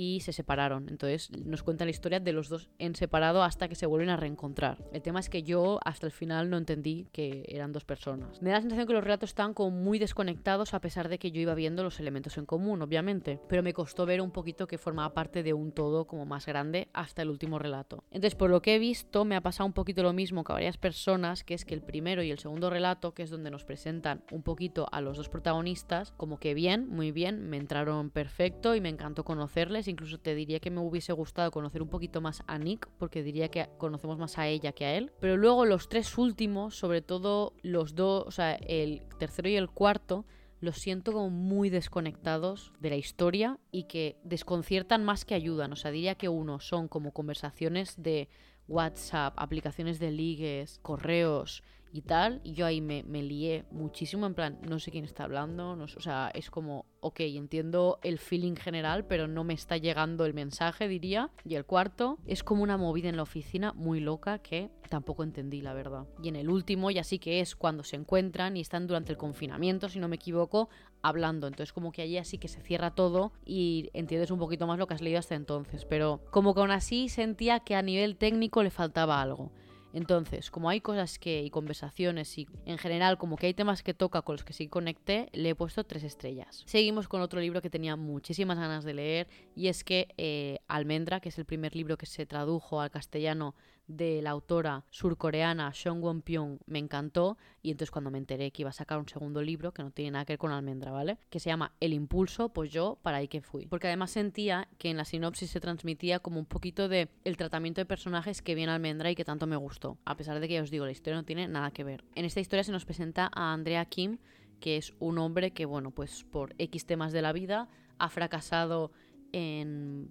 [0.00, 0.88] y se separaron.
[0.88, 4.16] Entonces nos cuenta la historia de los dos en separado hasta que se vuelven a
[4.16, 4.82] reencontrar.
[4.94, 8.40] El tema es que yo hasta el final no entendí que eran dos personas.
[8.40, 11.32] Me da la sensación que los relatos estaban como muy desconectados a pesar de que
[11.32, 13.40] yo iba viendo los elementos en común, obviamente.
[13.46, 16.88] Pero me costó ver un poquito que formaba parte de un todo como más grande
[16.94, 18.02] hasta el último relato.
[18.10, 20.54] Entonces por lo que he visto me ha pasado un poquito lo mismo que a
[20.54, 23.64] varias personas, que es que el primero y el segundo relato, que es donde nos
[23.64, 28.74] presentan un poquito a los dos protagonistas, como que bien, muy bien, me entraron perfecto
[28.74, 32.42] y me encantó conocerles incluso te diría que me hubiese gustado conocer un poquito más
[32.46, 35.12] a Nick, porque diría que conocemos más a ella que a él.
[35.20, 39.70] Pero luego los tres últimos, sobre todo los dos, o sea, el tercero y el
[39.70, 40.24] cuarto,
[40.60, 45.72] los siento como muy desconectados de la historia y que desconciertan más que ayudan.
[45.72, 48.28] O sea, diría que uno son como conversaciones de
[48.68, 52.40] WhatsApp, aplicaciones de ligues, correos y tal.
[52.44, 55.84] Y yo ahí me, me lié muchísimo, en plan, no sé quién está hablando, no,
[55.84, 60.34] o sea, es como, ok, entiendo el feeling general, pero no me está llegando el
[60.34, 61.30] mensaje, diría.
[61.44, 65.60] Y el cuarto es como una movida en la oficina muy loca que tampoco entendí,
[65.60, 66.06] la verdad.
[66.22, 69.18] Y en el último ya sí que es cuando se encuentran y están durante el
[69.18, 70.68] confinamiento, si no me equivoco,
[71.02, 71.46] hablando.
[71.46, 74.86] Entonces como que allí así que se cierra todo y entiendes un poquito más lo
[74.86, 75.84] que has leído hasta entonces.
[75.84, 79.52] Pero como que aún así sentía que a nivel técnico le faltaba algo.
[79.92, 83.94] Entonces, como hay cosas que y conversaciones y en general como que hay temas que
[83.94, 86.62] toca con los que sí conecté, le he puesto tres estrellas.
[86.66, 91.20] Seguimos con otro libro que tenía muchísimas ganas de leer y es que eh, Almendra,
[91.20, 93.54] que es el primer libro que se tradujo al castellano
[93.90, 98.62] de la autora surcoreana Seong Won Pyong me encantó y entonces cuando me enteré que
[98.62, 101.18] iba a sacar un segundo libro que no tiene nada que ver con almendra, ¿vale?
[101.28, 103.66] Que se llama El impulso, pues yo para ahí que fui.
[103.66, 107.80] Porque además sentía que en la sinopsis se transmitía como un poquito de el tratamiento
[107.80, 110.62] de personajes que viene almendra y que tanto me gustó, a pesar de que ya
[110.62, 112.04] os digo, la historia no tiene nada que ver.
[112.14, 114.18] En esta historia se nos presenta a Andrea Kim,
[114.60, 118.92] que es un hombre que bueno, pues por X temas de la vida ha fracasado
[119.32, 120.10] en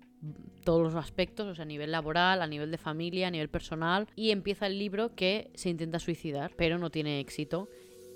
[0.63, 4.07] todos los aspectos, o sea, a nivel laboral, a nivel de familia, a nivel personal,
[4.15, 7.67] y empieza el libro que se intenta suicidar, pero no tiene éxito.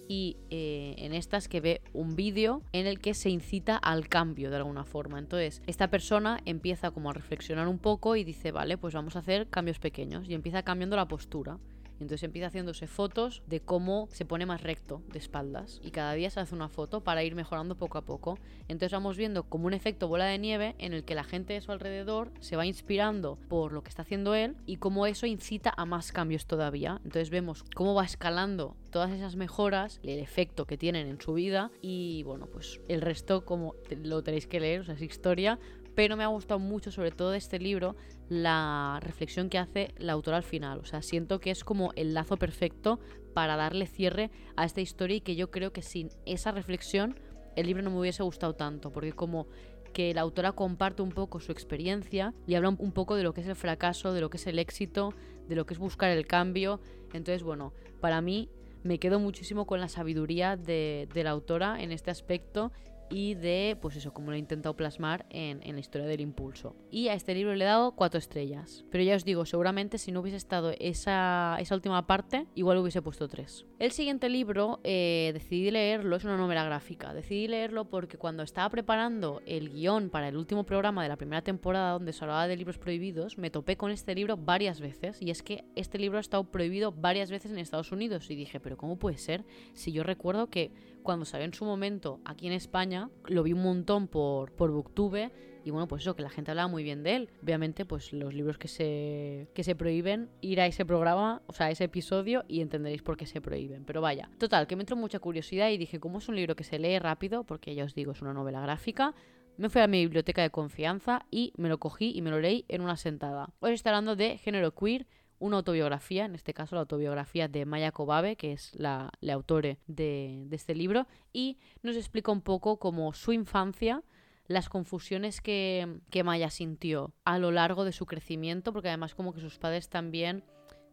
[0.08, 4.50] y eh, en estas que ve un vídeo en el que se incita al cambio
[4.50, 5.18] de alguna forma.
[5.18, 9.20] Entonces, esta persona empieza como a reflexionar un poco y dice, vale, pues vamos a
[9.20, 11.58] hacer cambios pequeños y empieza cambiando la postura.
[12.00, 15.80] Entonces empieza haciéndose fotos de cómo se pone más recto de espaldas.
[15.84, 18.38] Y cada día se hace una foto para ir mejorando poco a poco.
[18.68, 21.62] Entonces vamos viendo como un efecto bola de nieve en el que la gente de
[21.62, 25.74] su alrededor se va inspirando por lo que está haciendo él y cómo eso incita
[25.76, 27.00] a más cambios todavía.
[27.04, 31.72] Entonces vemos cómo va escalando todas esas mejoras, el efecto que tienen en su vida
[31.82, 35.60] y bueno, pues el resto como lo tenéis que leer, o sea, es historia,
[35.96, 37.96] pero me ha gustado mucho, sobre todo de este libro,
[38.30, 40.80] la reflexión que hace la autora al final.
[40.80, 43.00] O sea, siento que es como el lazo perfecto
[43.34, 47.20] para darle cierre a esta historia y que yo creo que sin esa reflexión
[47.56, 49.48] el libro no me hubiese gustado tanto, porque como
[49.94, 53.42] que la autora comparte un poco su experiencia y habla un poco de lo que
[53.42, 55.14] es el fracaso, de lo que es el éxito,
[55.48, 56.82] de lo que es buscar el cambio.
[57.14, 58.50] Entonces, bueno, para mí
[58.82, 62.72] me quedo muchísimo con la sabiduría de, de la autora en este aspecto
[63.10, 66.76] y de, pues eso, como lo he intentado plasmar en, la historia del impulso.
[66.92, 68.86] Y a este libro le he dado cuatro estrellas.
[68.92, 73.02] Pero ya os digo, seguramente si no hubiese estado esa, esa última parte, igual hubiese
[73.02, 73.66] puesto tres.
[73.80, 77.14] El siguiente libro eh, decidí leerlo, es una novela gráfica.
[77.14, 81.42] Decidí leerlo porque cuando estaba preparando el guion para el último programa de la primera
[81.42, 85.22] temporada donde se hablaba de libros prohibidos, me topé con este libro varias veces.
[85.22, 88.30] Y es que este libro ha estado prohibido varias veces en Estados Unidos.
[88.30, 89.44] Y dije, pero ¿cómo puede ser?
[89.74, 90.72] Si yo recuerdo que
[91.04, 95.32] cuando salió en su momento aquí en España, lo vi un montón por, por Booktube
[95.66, 97.30] y bueno, pues eso, que la gente hablaba muy bien de él.
[97.42, 101.68] Obviamente, pues los libros que se, que se prohíben, ir a ese programa, o sea,
[101.68, 103.86] a ese episodio y entenderéis por qué se prohíben.
[103.86, 106.64] Pero vaya, total, que me entró mucha curiosidad y dije, ¿cómo es un libro que
[106.64, 107.44] se lee rápido?
[107.44, 109.14] Porque ya os digo, es una novela gráfica.
[109.56, 112.66] Me fui a mi biblioteca de confianza y me lo cogí y me lo leí
[112.68, 113.54] en una sentada.
[113.60, 115.06] Hoy estoy hablando de género queer,
[115.44, 120.48] una autobiografía, en este caso la autobiografía de Maya Kobabe, que es la, autore de,
[120.52, 124.04] este libro, y nos explica un poco como su infancia,
[124.48, 129.34] las confusiones que, que Maya sintió a lo largo de su crecimiento, porque además como
[129.34, 130.46] que sus padres también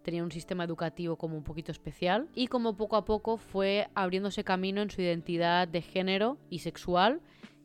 [0.02, 4.42] tenían un sistema educativo como un poquito especial y como poco a poco fue abriéndose
[4.42, 7.20] camino en su identidad de género y sexual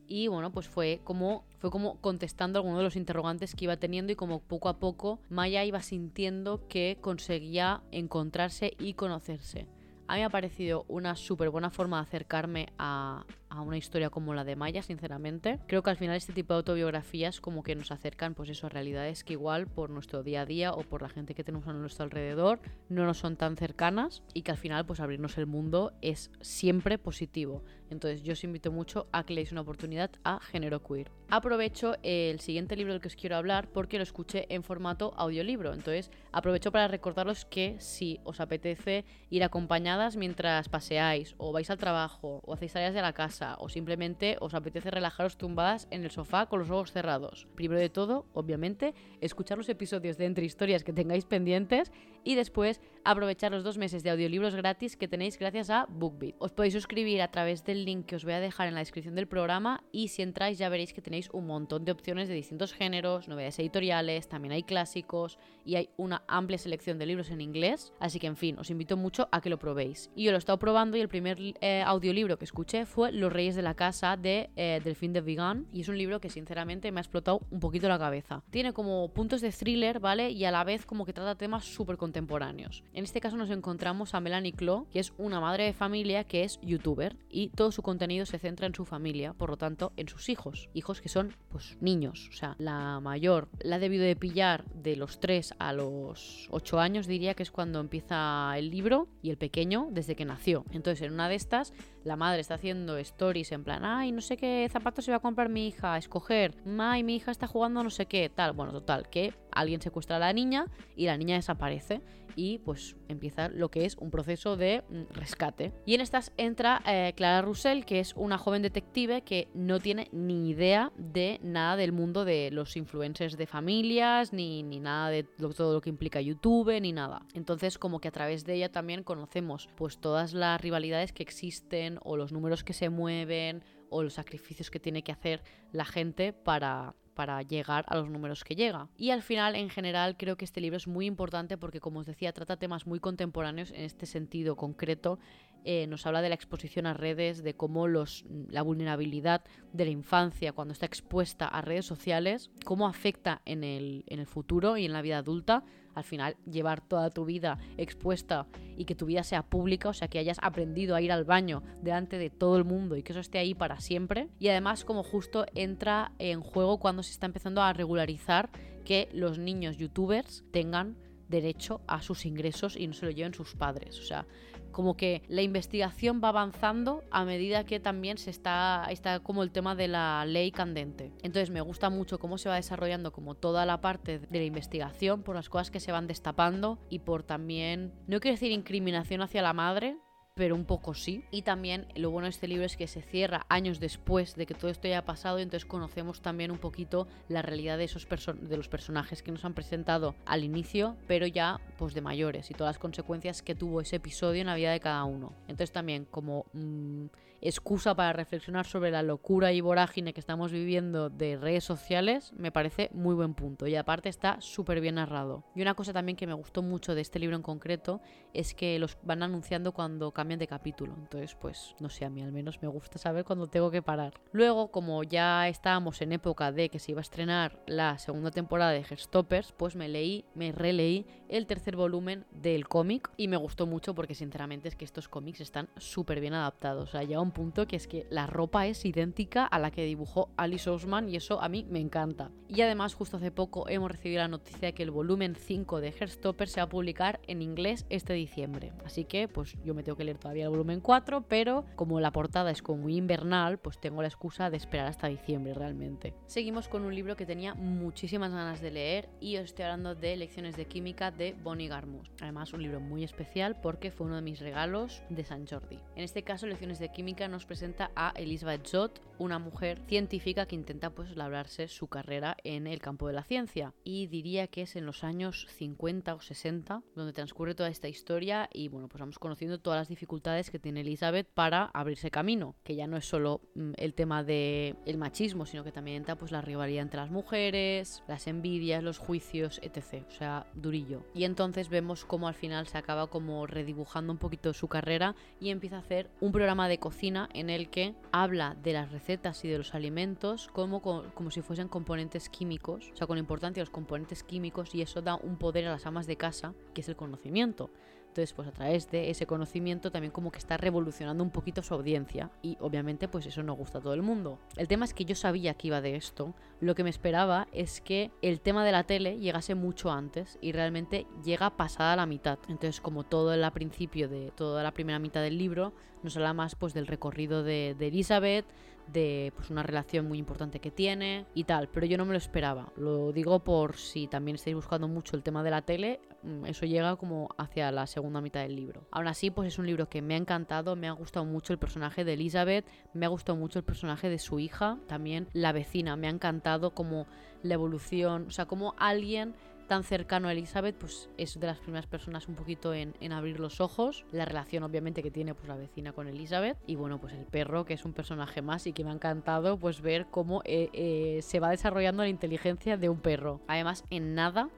[0.08, 4.12] y bueno, pues fue como fue como contestando algunos de los interrogantes que iba teniendo
[4.12, 9.66] y como poco a poco Maya iba sintiendo que conseguía encontrarse y conocerse.
[10.08, 14.10] A mí me ha parecido una súper buena forma de acercarme a, a una historia
[14.10, 15.58] como la de Maya, sinceramente.
[15.66, 18.70] Creo que al final este tipo de autobiografías como que nos acercan pues eso, a
[18.70, 21.72] realidades que igual por nuestro día a día o por la gente que tenemos a
[21.72, 25.92] nuestro alrededor no nos son tan cercanas y que al final pues abrirnos el mundo
[26.02, 27.64] es siempre positivo.
[27.90, 31.10] Entonces yo os invito mucho a que leáis una oportunidad a Género Queer.
[31.28, 35.72] Aprovecho el siguiente libro del que os quiero hablar porque lo escuché en formato audiolibro.
[35.72, 41.78] Entonces aprovecho para recordaros que si os apetece ir acompañadas mientras paseáis o vais al
[41.78, 46.10] trabajo o hacéis tareas de la casa, o simplemente os apetece relajaros tumbadas en el
[46.10, 47.48] sofá con los ojos cerrados.
[47.54, 51.90] Primero de todo, obviamente, escuchar los episodios de Entre Historias que tengáis pendientes
[52.24, 56.34] y después aprovechar los dos meses de audiolibros gratis que tenéis gracias a BookBeat.
[56.38, 59.14] Os podéis suscribir a través del link que os voy a dejar en la descripción
[59.14, 62.72] del programa y si entráis ya veréis que tenéis un montón de opciones de distintos
[62.72, 67.92] géneros, novedades editoriales, también hay clásicos y hay una amplia selección de libros en inglés.
[68.00, 70.10] Así que en fin, os invito mucho a que lo probéis.
[70.14, 73.32] Y yo lo he estado probando y el primer eh, audiolibro que escuché fue Los
[73.32, 76.90] Reyes de la Casa de eh, Delfín de Vigan y es un libro que sinceramente
[76.92, 78.42] me ha explotado un poquito la cabeza.
[78.50, 80.30] Tiene como puntos de thriller, ¿vale?
[80.30, 82.84] Y a la vez como que trata temas súper contemporáneos.
[82.92, 86.44] En este caso nos encontramos a Melanie Klo, que es una madre de familia que
[86.44, 90.08] es youtuber y todo su contenido se centra en su familia, por lo tanto en
[90.08, 90.68] sus hijos.
[90.74, 94.96] Hijos que son pues niños, o sea, la mayor la ha debido de pillar de
[94.96, 99.36] los 3 a los 8 años diría que es cuando empieza el libro y el
[99.36, 100.64] pequeño desde que nació.
[100.70, 101.72] Entonces en una de estas
[102.06, 105.20] la madre está haciendo stories en plan, ay, no sé qué zapatos se va a
[105.20, 108.52] comprar mi hija, a escoger, ay, mi hija está jugando no sé qué, tal.
[108.52, 112.00] Bueno, total, que alguien secuestra a la niña y la niña desaparece
[112.36, 115.72] y pues empieza lo que es un proceso de mm, rescate.
[115.86, 120.08] Y en estas entra eh, Clara Russell, que es una joven detective que no tiene
[120.12, 125.24] ni idea de nada del mundo de los influencers de familias, ni, ni nada de
[125.24, 127.22] todo lo que implica YouTube, ni nada.
[127.32, 131.95] Entonces como que a través de ella también conocemos pues todas las rivalidades que existen
[132.02, 136.32] o los números que se mueven o los sacrificios que tiene que hacer la gente
[136.32, 138.88] para para llegar a los números que llega.
[138.98, 142.06] Y al final, en general, creo que este libro es muy importante porque, como os
[142.06, 145.18] decía, trata temas muy contemporáneos en este sentido concreto.
[145.64, 149.90] Eh, nos habla de la exposición a redes, de cómo los, la vulnerabilidad de la
[149.90, 154.84] infancia cuando está expuesta a redes sociales, cómo afecta en el, en el futuro y
[154.84, 155.64] en la vida adulta
[155.96, 160.08] al final llevar toda tu vida expuesta y que tu vida sea pública, o sea,
[160.08, 163.20] que hayas aprendido a ir al baño delante de todo el mundo y que eso
[163.20, 164.28] esté ahí para siempre.
[164.38, 168.50] Y además como justo entra en juego cuando se está empezando a regularizar
[168.84, 170.96] que los niños youtubers tengan
[171.28, 173.98] derecho a sus ingresos y no se lo lleven sus padres.
[173.98, 174.26] O sea,
[174.72, 179.50] como que la investigación va avanzando a medida que también se está, está como el
[179.50, 181.12] tema de la ley candente.
[181.22, 185.22] Entonces me gusta mucho cómo se va desarrollando como toda la parte de la investigación
[185.22, 189.42] por las cosas que se van destapando y por también, no quiero decir incriminación hacia
[189.42, 189.96] la madre,
[190.36, 191.24] pero un poco sí.
[191.30, 194.52] Y también lo bueno de este libro es que se cierra años después de que
[194.52, 198.56] todo esto haya pasado y entonces conocemos también un poquito la realidad de esos de
[198.56, 202.74] los personajes que nos han presentado al inicio, pero ya pues de mayores y todas
[202.74, 205.32] las consecuencias que tuvo ese episodio en la vida de cada uno.
[205.48, 207.06] Entonces también como mm,
[207.48, 212.52] excusa para reflexionar sobre la locura y vorágine que estamos viviendo de redes sociales, me
[212.52, 213.66] parece muy buen punto.
[213.66, 215.44] Y aparte está súper bien narrado.
[215.54, 218.00] Y una cosa también que me gustó mucho de este libro en concreto
[218.32, 220.94] es que los van anunciando cuando cambian de capítulo.
[220.98, 224.14] Entonces, pues, no sé, a mí al menos me gusta saber cuándo tengo que parar.
[224.32, 228.72] Luego, como ya estábamos en época de que se iba a estrenar la segunda temporada
[228.72, 233.66] de Herstoppers, pues me leí, me releí el tercer volumen del cómic y me gustó
[233.66, 236.88] mucho porque sinceramente es que estos cómics están súper bien adaptados.
[236.88, 239.84] O sea, ya un punto que es que la ropa es idéntica a la que
[239.84, 242.30] dibujó Alice Ousman y eso a mí me encanta.
[242.48, 245.88] Y además justo hace poco hemos recibido la noticia de que el volumen 5 de
[245.88, 248.72] Herstopper se va a publicar en inglés este diciembre.
[248.86, 252.10] Así que pues yo me tengo que leer todavía el volumen 4, pero como la
[252.10, 256.14] portada es como muy invernal, pues tengo la excusa de esperar hasta diciembre realmente.
[256.26, 260.16] Seguimos con un libro que tenía muchísimas ganas de leer y os estoy hablando de
[260.16, 262.10] Lecciones de Química de Bonnie Garmus.
[262.22, 265.80] Además un libro muy especial porque fue uno de mis regalos de San Jordi.
[265.96, 270.54] En este caso Lecciones de Química nos presenta a Elizabeth Zott, una mujer científica que
[270.54, 273.72] intenta pues labrarse su carrera en el campo de la ciencia.
[273.82, 278.50] Y diría que es en los años 50 o 60 donde transcurre toda esta historia
[278.52, 282.76] y bueno, pues vamos conociendo todas las dificultades que tiene Elizabeth para abrirse camino, que
[282.76, 286.30] ya no es solo mm, el tema del el machismo, sino que también entra pues
[286.30, 290.04] la rivalidad entre las mujeres, las envidias, los juicios, etc.
[290.06, 291.06] O sea, durillo.
[291.14, 295.48] Y entonces vemos cómo al final se acaba como redibujando un poquito su carrera y
[295.48, 299.48] empieza a hacer un programa de cocina en el que habla de las recetas y
[299.48, 304.22] de los alimentos como, como si fuesen componentes químicos, o sea, con importancia los componentes
[304.22, 307.70] químicos y eso da un poder a las amas de casa, que es el conocimiento.
[308.16, 311.74] Entonces, pues a través de ese conocimiento también como que está revolucionando un poquito su
[311.74, 314.38] audiencia y obviamente pues eso no gusta a todo el mundo.
[314.56, 317.82] El tema es que yo sabía que iba de esto, lo que me esperaba es
[317.82, 322.38] que el tema de la tele llegase mucho antes y realmente llega pasada la mitad.
[322.48, 326.54] Entonces, como todo el principio de toda la primera mitad del libro, nos habla más
[326.54, 328.46] pues del recorrido de, de Elizabeth,
[328.92, 332.18] de pues una relación muy importante que tiene y tal, pero yo no me lo
[332.18, 332.72] esperaba.
[332.76, 336.00] Lo digo por si también estáis buscando mucho el tema de la tele,
[336.46, 338.86] eso llega como hacia la segunda mitad del libro.
[338.90, 341.58] Aún así, pues es un libro que me ha encantado, me ha gustado mucho el
[341.58, 345.96] personaje de Elizabeth, me ha gustado mucho el personaje de su hija, también la vecina,
[345.96, 347.06] me ha encantado como
[347.42, 349.34] la evolución, o sea, como alguien
[349.66, 353.60] tan cercano a Elizabeth, pues es de las primeras personas un poquito en, abrir los
[353.60, 354.04] ojos.
[354.12, 356.56] La relación obviamente que tiene pues la vecina con Elizabeth.
[356.66, 359.58] Y bueno, pues el perro, que es un personaje más y que me ha encantado
[359.58, 363.40] pues ver cómo eh, eh, se va desarrollando la inteligencia de un perro.
[363.48, 364.50] Además, en nada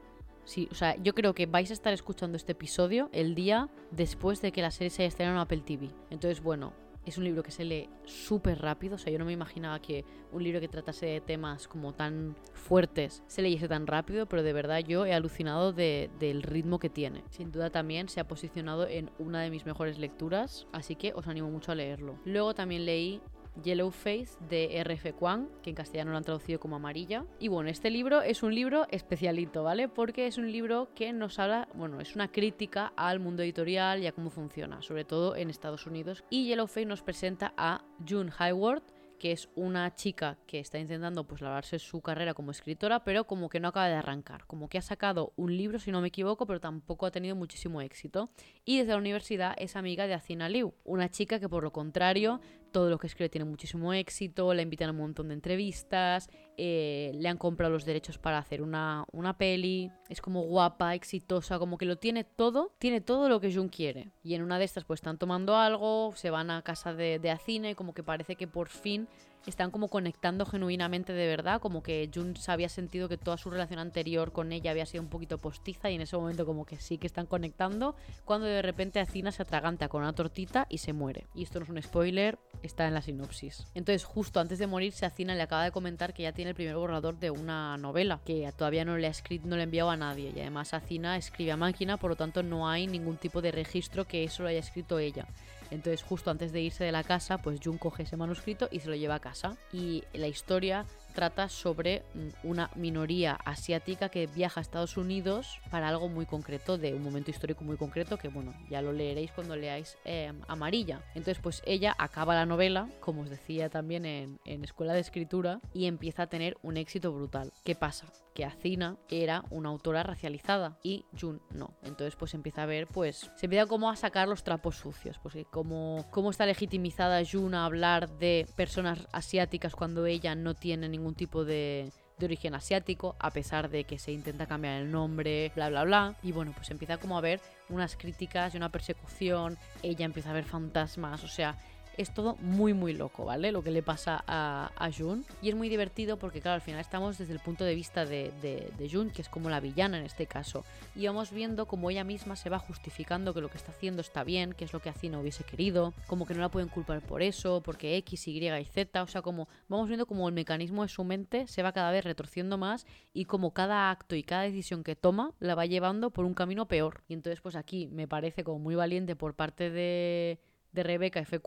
[0.48, 4.40] Sí, o sea, yo creo que vais a estar escuchando este episodio el día después
[4.40, 5.90] de que la serie se haya estrenado en Apple TV.
[6.08, 6.72] Entonces, bueno,
[7.04, 10.06] es un libro que se lee súper rápido, o sea, yo no me imaginaba que
[10.32, 14.54] un libro que tratase de temas como tan fuertes se leyese tan rápido, pero de
[14.54, 17.24] verdad yo he alucinado del ritmo que tiene.
[17.28, 21.26] Sin duda también se ha posicionado en una de mis mejores lecturas, así que os
[21.26, 22.18] animo mucho a leerlo.
[22.24, 23.20] Luego también leí
[23.62, 25.12] Yellow Face de R.F.
[25.14, 27.24] Kwan, que en castellano lo han traducido como amarilla.
[27.38, 29.88] Y bueno, este libro es un libro especialito, ¿vale?
[29.88, 34.06] Porque es un libro que nos habla, bueno, es una crítica al mundo editorial y
[34.06, 36.24] a cómo funciona, sobre todo en Estados Unidos.
[36.30, 38.82] Y Yellow Face nos presenta a June Hayward,
[39.18, 43.48] que es una chica que está intentando pues lavarse su carrera como escritora, pero como
[43.48, 46.46] que no acaba de arrancar, como que ha sacado un libro, si no me equivoco,
[46.46, 48.30] pero tampoco ha tenido muchísimo éxito.
[48.64, 52.40] Y desde la universidad es amiga de Azina Liu, una chica que por lo contrario,
[52.70, 57.12] todo lo que escribe tiene muchísimo éxito, la invitan a un montón de entrevistas, eh,
[57.14, 61.78] le han comprado los derechos para hacer una, una peli, es como guapa, exitosa, como
[61.78, 64.10] que lo tiene todo, tiene todo lo que Jun quiere.
[64.22, 67.30] Y en una de estas pues están tomando algo, se van a casa de, de
[67.30, 69.08] Acina y como que parece que por fin
[69.46, 73.78] están como conectando genuinamente de verdad, como que Jun había sentido que toda su relación
[73.78, 76.98] anterior con ella había sido un poquito postiza y en ese momento como que sí
[76.98, 81.26] que están conectando, cuando de repente Acina se atraganta con una tortita y se muere.
[81.34, 83.66] Y esto no es un spoiler, está en la sinopsis.
[83.74, 86.76] Entonces justo antes de morirse Acina le acaba de comentar que ya tiene el primer
[86.76, 89.96] borrador de una novela, que todavía no le ha escrito, no le ha enviado a
[89.96, 93.52] nadie y además Acina escribe a máquina, por lo tanto no hay ningún tipo de
[93.52, 95.26] registro que eso lo haya escrito ella.
[95.70, 98.88] Entonces, justo antes de irse de la casa, pues Jun coge ese manuscrito y se
[98.88, 99.56] lo lleva a casa.
[99.72, 105.88] Y la historia trata sobre mm, una minoría asiática que viaja a Estados Unidos para
[105.88, 109.56] algo muy concreto, de un momento histórico muy concreto, que bueno, ya lo leeréis cuando
[109.56, 111.02] leáis eh, Amarilla.
[111.14, 115.60] Entonces, pues ella acaba la novela, como os decía también en, en Escuela de Escritura,
[115.74, 117.52] y empieza a tener un éxito brutal.
[117.64, 118.06] ¿Qué pasa?
[118.38, 121.74] Que Acina era una autora racializada y Jun no.
[121.82, 125.34] Entonces pues empieza a ver, pues se empieza como a sacar los trapos sucios, pues
[125.50, 131.16] como cómo está legitimizada Jun a hablar de personas asiáticas cuando ella no tiene ningún
[131.16, 135.68] tipo de de origen asiático, a pesar de que se intenta cambiar el nombre, bla,
[135.68, 136.16] bla, bla.
[136.24, 140.32] Y bueno, pues empieza como a ver unas críticas y una persecución, ella empieza a
[140.32, 141.56] ver fantasmas, o sea,
[141.98, 143.52] es todo muy muy loco, ¿vale?
[143.52, 145.24] Lo que le pasa a, Jun.
[145.42, 148.88] Y es muy divertido porque, claro, al final estamos desde el punto de vista de,
[148.90, 150.64] Jun, que es como la villana en este caso.
[150.96, 154.24] Y vamos viendo como ella misma se va justificando que lo que está haciendo está
[154.24, 157.22] bien, que es lo que no hubiese querido, como que no la pueden culpar por
[157.22, 160.88] eso, porque X, Y y Z, o sea, como vamos viendo como el mecanismo de
[160.88, 164.82] su mente se va cada vez retorciendo más y como cada acto y cada decisión
[164.82, 167.02] que toma la va llevando por un camino peor.
[167.06, 170.40] Y entonces pues aquí me parece como muy valiente por parte de
[170.78, 171.40] de Rebeca F.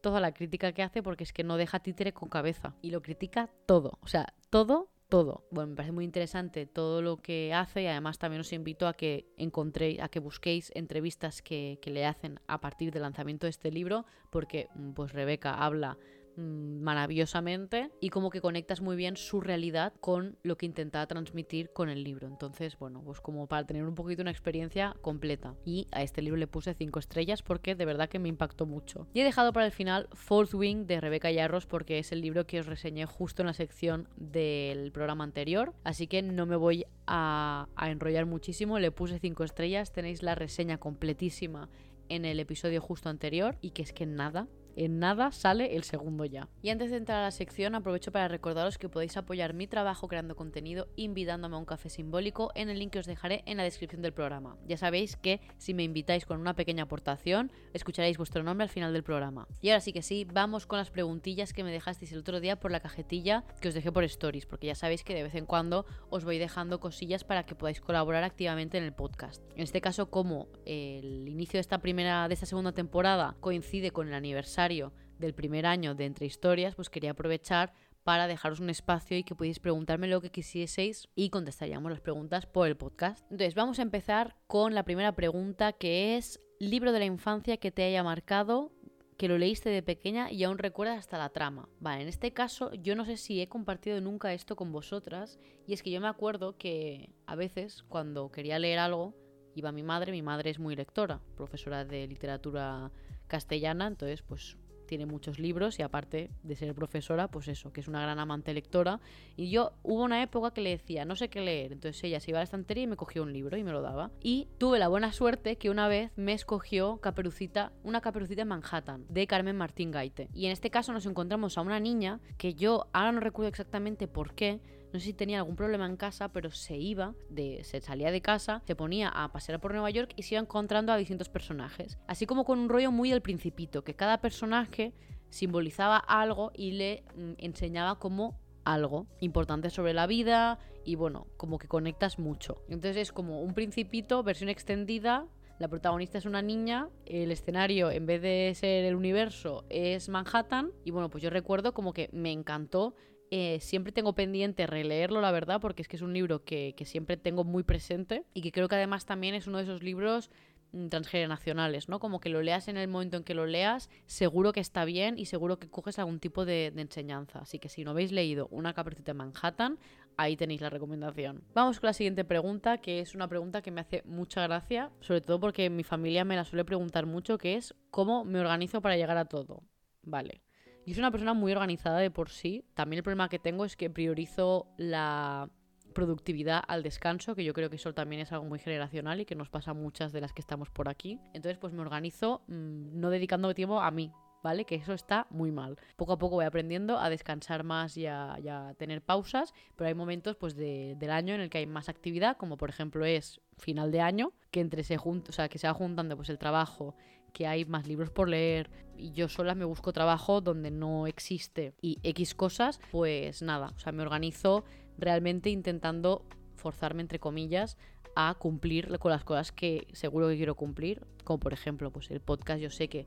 [0.00, 3.02] Toda la crítica que hace porque es que no deja títere con cabeza y lo
[3.02, 5.46] critica todo, o sea, todo todo.
[5.50, 8.92] Bueno, me parece muy interesante todo lo que hace y además también os invito a
[8.92, 13.50] que encontréis, a que busquéis entrevistas que, que le hacen a partir del lanzamiento de
[13.50, 15.96] este libro, porque mm, pues Rebeca habla
[16.38, 21.88] maravillosamente y como que conectas muy bien su realidad con lo que intentaba transmitir con
[21.88, 22.28] el libro.
[22.28, 25.54] Entonces, bueno, pues como para tener un poquito una experiencia completa.
[25.64, 29.08] Y a este libro le puse 5 estrellas porque de verdad que me impactó mucho.
[29.12, 32.46] Y he dejado para el final Fourth Wing de Rebeca Yarros porque es el libro
[32.46, 35.74] que os reseñé justo en la sección del programa anterior.
[35.84, 38.78] Así que no me voy a, a enrollar muchísimo.
[38.78, 39.92] Le puse 5 estrellas.
[39.92, 41.68] Tenéis la reseña completísima
[42.08, 46.24] en el episodio justo anterior y que es que nada, en nada sale el segundo
[46.24, 46.48] ya.
[46.62, 50.08] Y antes de entrar a la sección, aprovecho para recordaros que podéis apoyar mi trabajo
[50.08, 53.64] creando contenido invitándome a un café simbólico en el link que os dejaré en la
[53.64, 54.56] descripción del programa.
[54.66, 58.92] Ya sabéis que si me invitáis con una pequeña aportación, escucharéis vuestro nombre al final
[58.92, 59.48] del programa.
[59.60, 62.60] Y ahora sí que sí, vamos con las preguntillas que me dejasteis el otro día
[62.60, 65.46] por la cajetilla que os dejé por stories, porque ya sabéis que de vez en
[65.46, 69.42] cuando os voy dejando cosillas para que podáis colaborar activamente en el podcast.
[69.56, 74.08] En este caso, como el inicio de esta primera de esta segunda temporada coincide con
[74.08, 79.16] el aniversario del primer año de Entre Historias, pues quería aprovechar para dejaros un espacio
[79.16, 83.22] y que podéis preguntarme lo que quisieseis y contestaríamos las preguntas por el podcast.
[83.30, 87.70] Entonces, vamos a empezar con la primera pregunta que es libro de la infancia que
[87.70, 88.72] te haya marcado,
[89.16, 91.68] que lo leíste de pequeña y aún recuerdas hasta la trama.
[91.78, 95.38] Vale, en este caso yo no sé si he compartido nunca esto con vosotras
[95.68, 99.14] y es que yo me acuerdo que a veces cuando quería leer algo
[99.54, 102.90] iba mi madre, mi madre es muy lectora, profesora de literatura
[103.28, 104.56] castellana, entonces pues
[104.88, 108.52] tiene muchos libros y aparte de ser profesora, pues eso, que es una gran amante
[108.52, 109.00] lectora.
[109.36, 112.32] Y yo hubo una época que le decía, no sé qué leer, entonces ella se
[112.32, 114.10] iba a la estantería y me cogió un libro y me lo daba.
[114.20, 119.04] Y tuve la buena suerte que una vez me escogió Caperucita, una Caperucita en Manhattan,
[119.08, 120.28] de Carmen Martín Gaite.
[120.32, 124.08] Y en este caso nos encontramos a una niña que yo ahora no recuerdo exactamente
[124.08, 124.60] por qué,
[124.92, 128.22] no sé si tenía algún problema en casa, pero se iba, de, se salía de
[128.22, 131.98] casa, se ponía a pasear por Nueva York y se iba encontrando a distintos personajes.
[132.06, 134.94] Así como con un rollo muy del principito, que cada personaje
[135.30, 141.58] simbolizaba algo y le mm, enseñaba como algo importante sobre la vida y bueno, como
[141.58, 142.62] que conectas mucho.
[142.68, 145.26] Entonces es como un principito, versión extendida.
[145.58, 150.70] La protagonista es una niña, el escenario en vez de ser el universo es Manhattan
[150.84, 152.94] y bueno, pues yo recuerdo como que me encantó
[153.30, 157.16] eh, siempre tengo pendiente releerlo, la verdad, porque es que es un libro que, siempre
[157.16, 160.30] tengo muy presente y que creo que además también es uno de esos libros
[160.72, 162.00] mm, transgeneracionales, ¿no?
[162.00, 165.18] Como que lo leas en el momento en que lo leas, seguro que está bien
[165.18, 167.40] y seguro que coges algún tipo de, enseñanza.
[167.40, 169.78] Así que si no habéis leído Una caperucita de Manhattan,
[170.16, 171.44] ahí tenéis la recomendación.
[171.52, 175.20] Vamos con la siguiente pregunta, que es una pregunta que me hace mucha gracia, sobre
[175.20, 178.96] todo porque mi familia me la suele preguntar mucho, que es ¿cómo me organizo para
[178.96, 179.62] llegar a todo?
[180.02, 180.47] Vale.
[180.88, 182.64] Yo soy una persona muy organizada de por sí.
[182.72, 185.50] También el problema que tengo es que priorizo la
[185.92, 189.34] productividad al descanso, que yo creo que eso también es algo muy generacional y que
[189.34, 191.20] nos pasa a muchas de las que estamos por aquí.
[191.34, 194.10] Entonces, pues me organizo mm, no dedicando tiempo a mí,
[194.42, 194.64] ¿vale?
[194.64, 195.78] Que eso está muy mal.
[195.96, 200.36] Poco a poco voy aprendiendo a descansar más y a, tener pausas, pero hay momentos
[200.36, 204.00] pues del año en el que hay más actividad, como por ejemplo es final de
[204.00, 206.94] año, que entre se o sea, que se va juntando pues el trabajo,
[207.32, 211.74] que hay más libros por leer y yo sola me busco trabajo donde no existe
[211.80, 214.64] y X cosas, pues nada, o sea, me organizo
[214.98, 216.24] realmente intentando
[216.56, 217.78] forzarme entre comillas
[218.16, 222.20] a cumplir con las cosas que seguro que quiero cumplir, como por ejemplo, pues el
[222.20, 222.60] podcast.
[222.60, 223.06] Yo sé que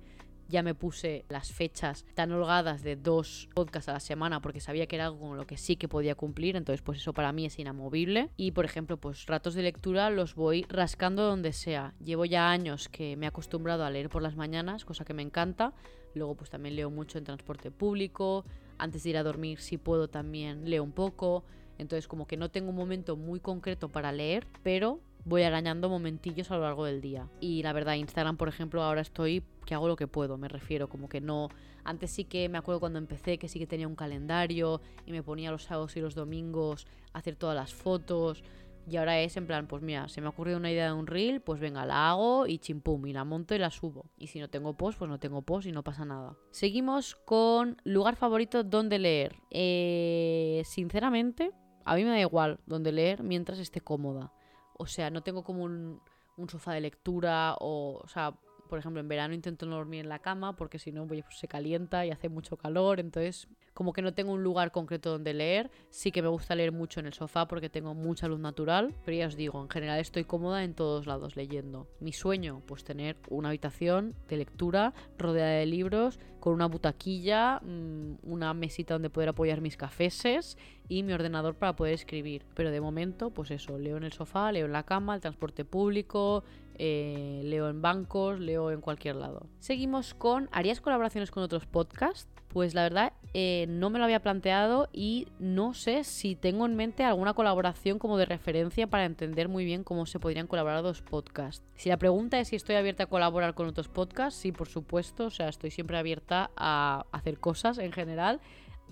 [0.52, 4.86] ya me puse las fechas tan holgadas de dos podcasts a la semana porque sabía
[4.86, 7.45] que era algo con lo que sí que podía cumplir, entonces pues eso para mí
[7.45, 8.30] es inamovible.
[8.38, 11.93] Y por ejemplo, pues ratos de lectura los voy rascando donde sea.
[12.04, 15.24] Llevo ya años que me he acostumbrado a leer por las mañanas, cosa que me
[15.24, 15.74] encanta.
[16.14, 18.45] Luego pues también leo mucho en transporte público.
[18.78, 21.45] Antes de ir a dormir si puedo también leo un poco.
[21.78, 26.52] Entonces como que no tengo un momento muy concreto para leer, pero voy arañando momentillos
[26.52, 27.28] a lo largo del día.
[27.39, 30.89] Y la verdad, Instagram, por ejemplo, ahora estoy que hago lo que puedo, me refiero,
[30.89, 31.49] como que no...
[31.84, 35.24] Antes sí que me acuerdo cuando empecé que sí que tenía un calendario y me
[35.24, 38.43] ponía los sábados y los domingos hacer todas las fotos.
[38.88, 41.07] Y ahora es en plan, pues mira, se me ha ocurrido una idea de un
[41.07, 44.05] reel, pues venga, la hago y chimpum, y la monto y la subo.
[44.18, 46.36] Y si no tengo post, pues no tengo post y no pasa nada.
[46.51, 49.36] Seguimos con lugar favorito donde leer.
[49.51, 51.51] Eh, sinceramente,
[51.86, 54.34] a mí me da igual donde leer mientras esté cómoda.
[54.78, 56.01] O sea, no tengo como un,
[56.38, 58.34] un sofá de lectura o, o sea,
[58.72, 61.50] por ejemplo, en verano intento no dormir en la cama porque si no pues, se
[61.50, 65.70] calienta y hace mucho calor, entonces como que no tengo un lugar concreto donde leer.
[65.90, 69.18] Sí que me gusta leer mucho en el sofá porque tengo mucha luz natural, pero
[69.18, 71.90] ya os digo, en general estoy cómoda en todos lados leyendo.
[72.00, 78.20] Mi sueño, pues tener una habitación de lectura rodeada de libros, con una butaquilla, mm,
[78.24, 80.58] una mesita donde poder apoyar mis cafeses
[80.88, 82.46] y mi ordenador para poder escribir.
[82.56, 85.66] Pero de momento, pues eso, leo en el sofá, leo en la cama, el transporte
[85.66, 86.44] público,
[86.84, 89.46] eh, leo en bancos, leo en cualquier lado.
[89.60, 92.28] Seguimos con, ¿harías colaboraciones con otros podcasts?
[92.48, 96.76] Pues la verdad eh, no me lo había planteado y no sé si tengo en
[96.76, 101.04] mente alguna colaboración como de referencia para entender muy bien cómo se podrían colaborar dos
[101.04, 101.64] podcasts.
[101.76, 105.28] Si la pregunta es si estoy abierta a colaborar con otros podcasts, sí, por supuesto,
[105.28, 108.42] o sea, estoy siempre abierta a hacer cosas en general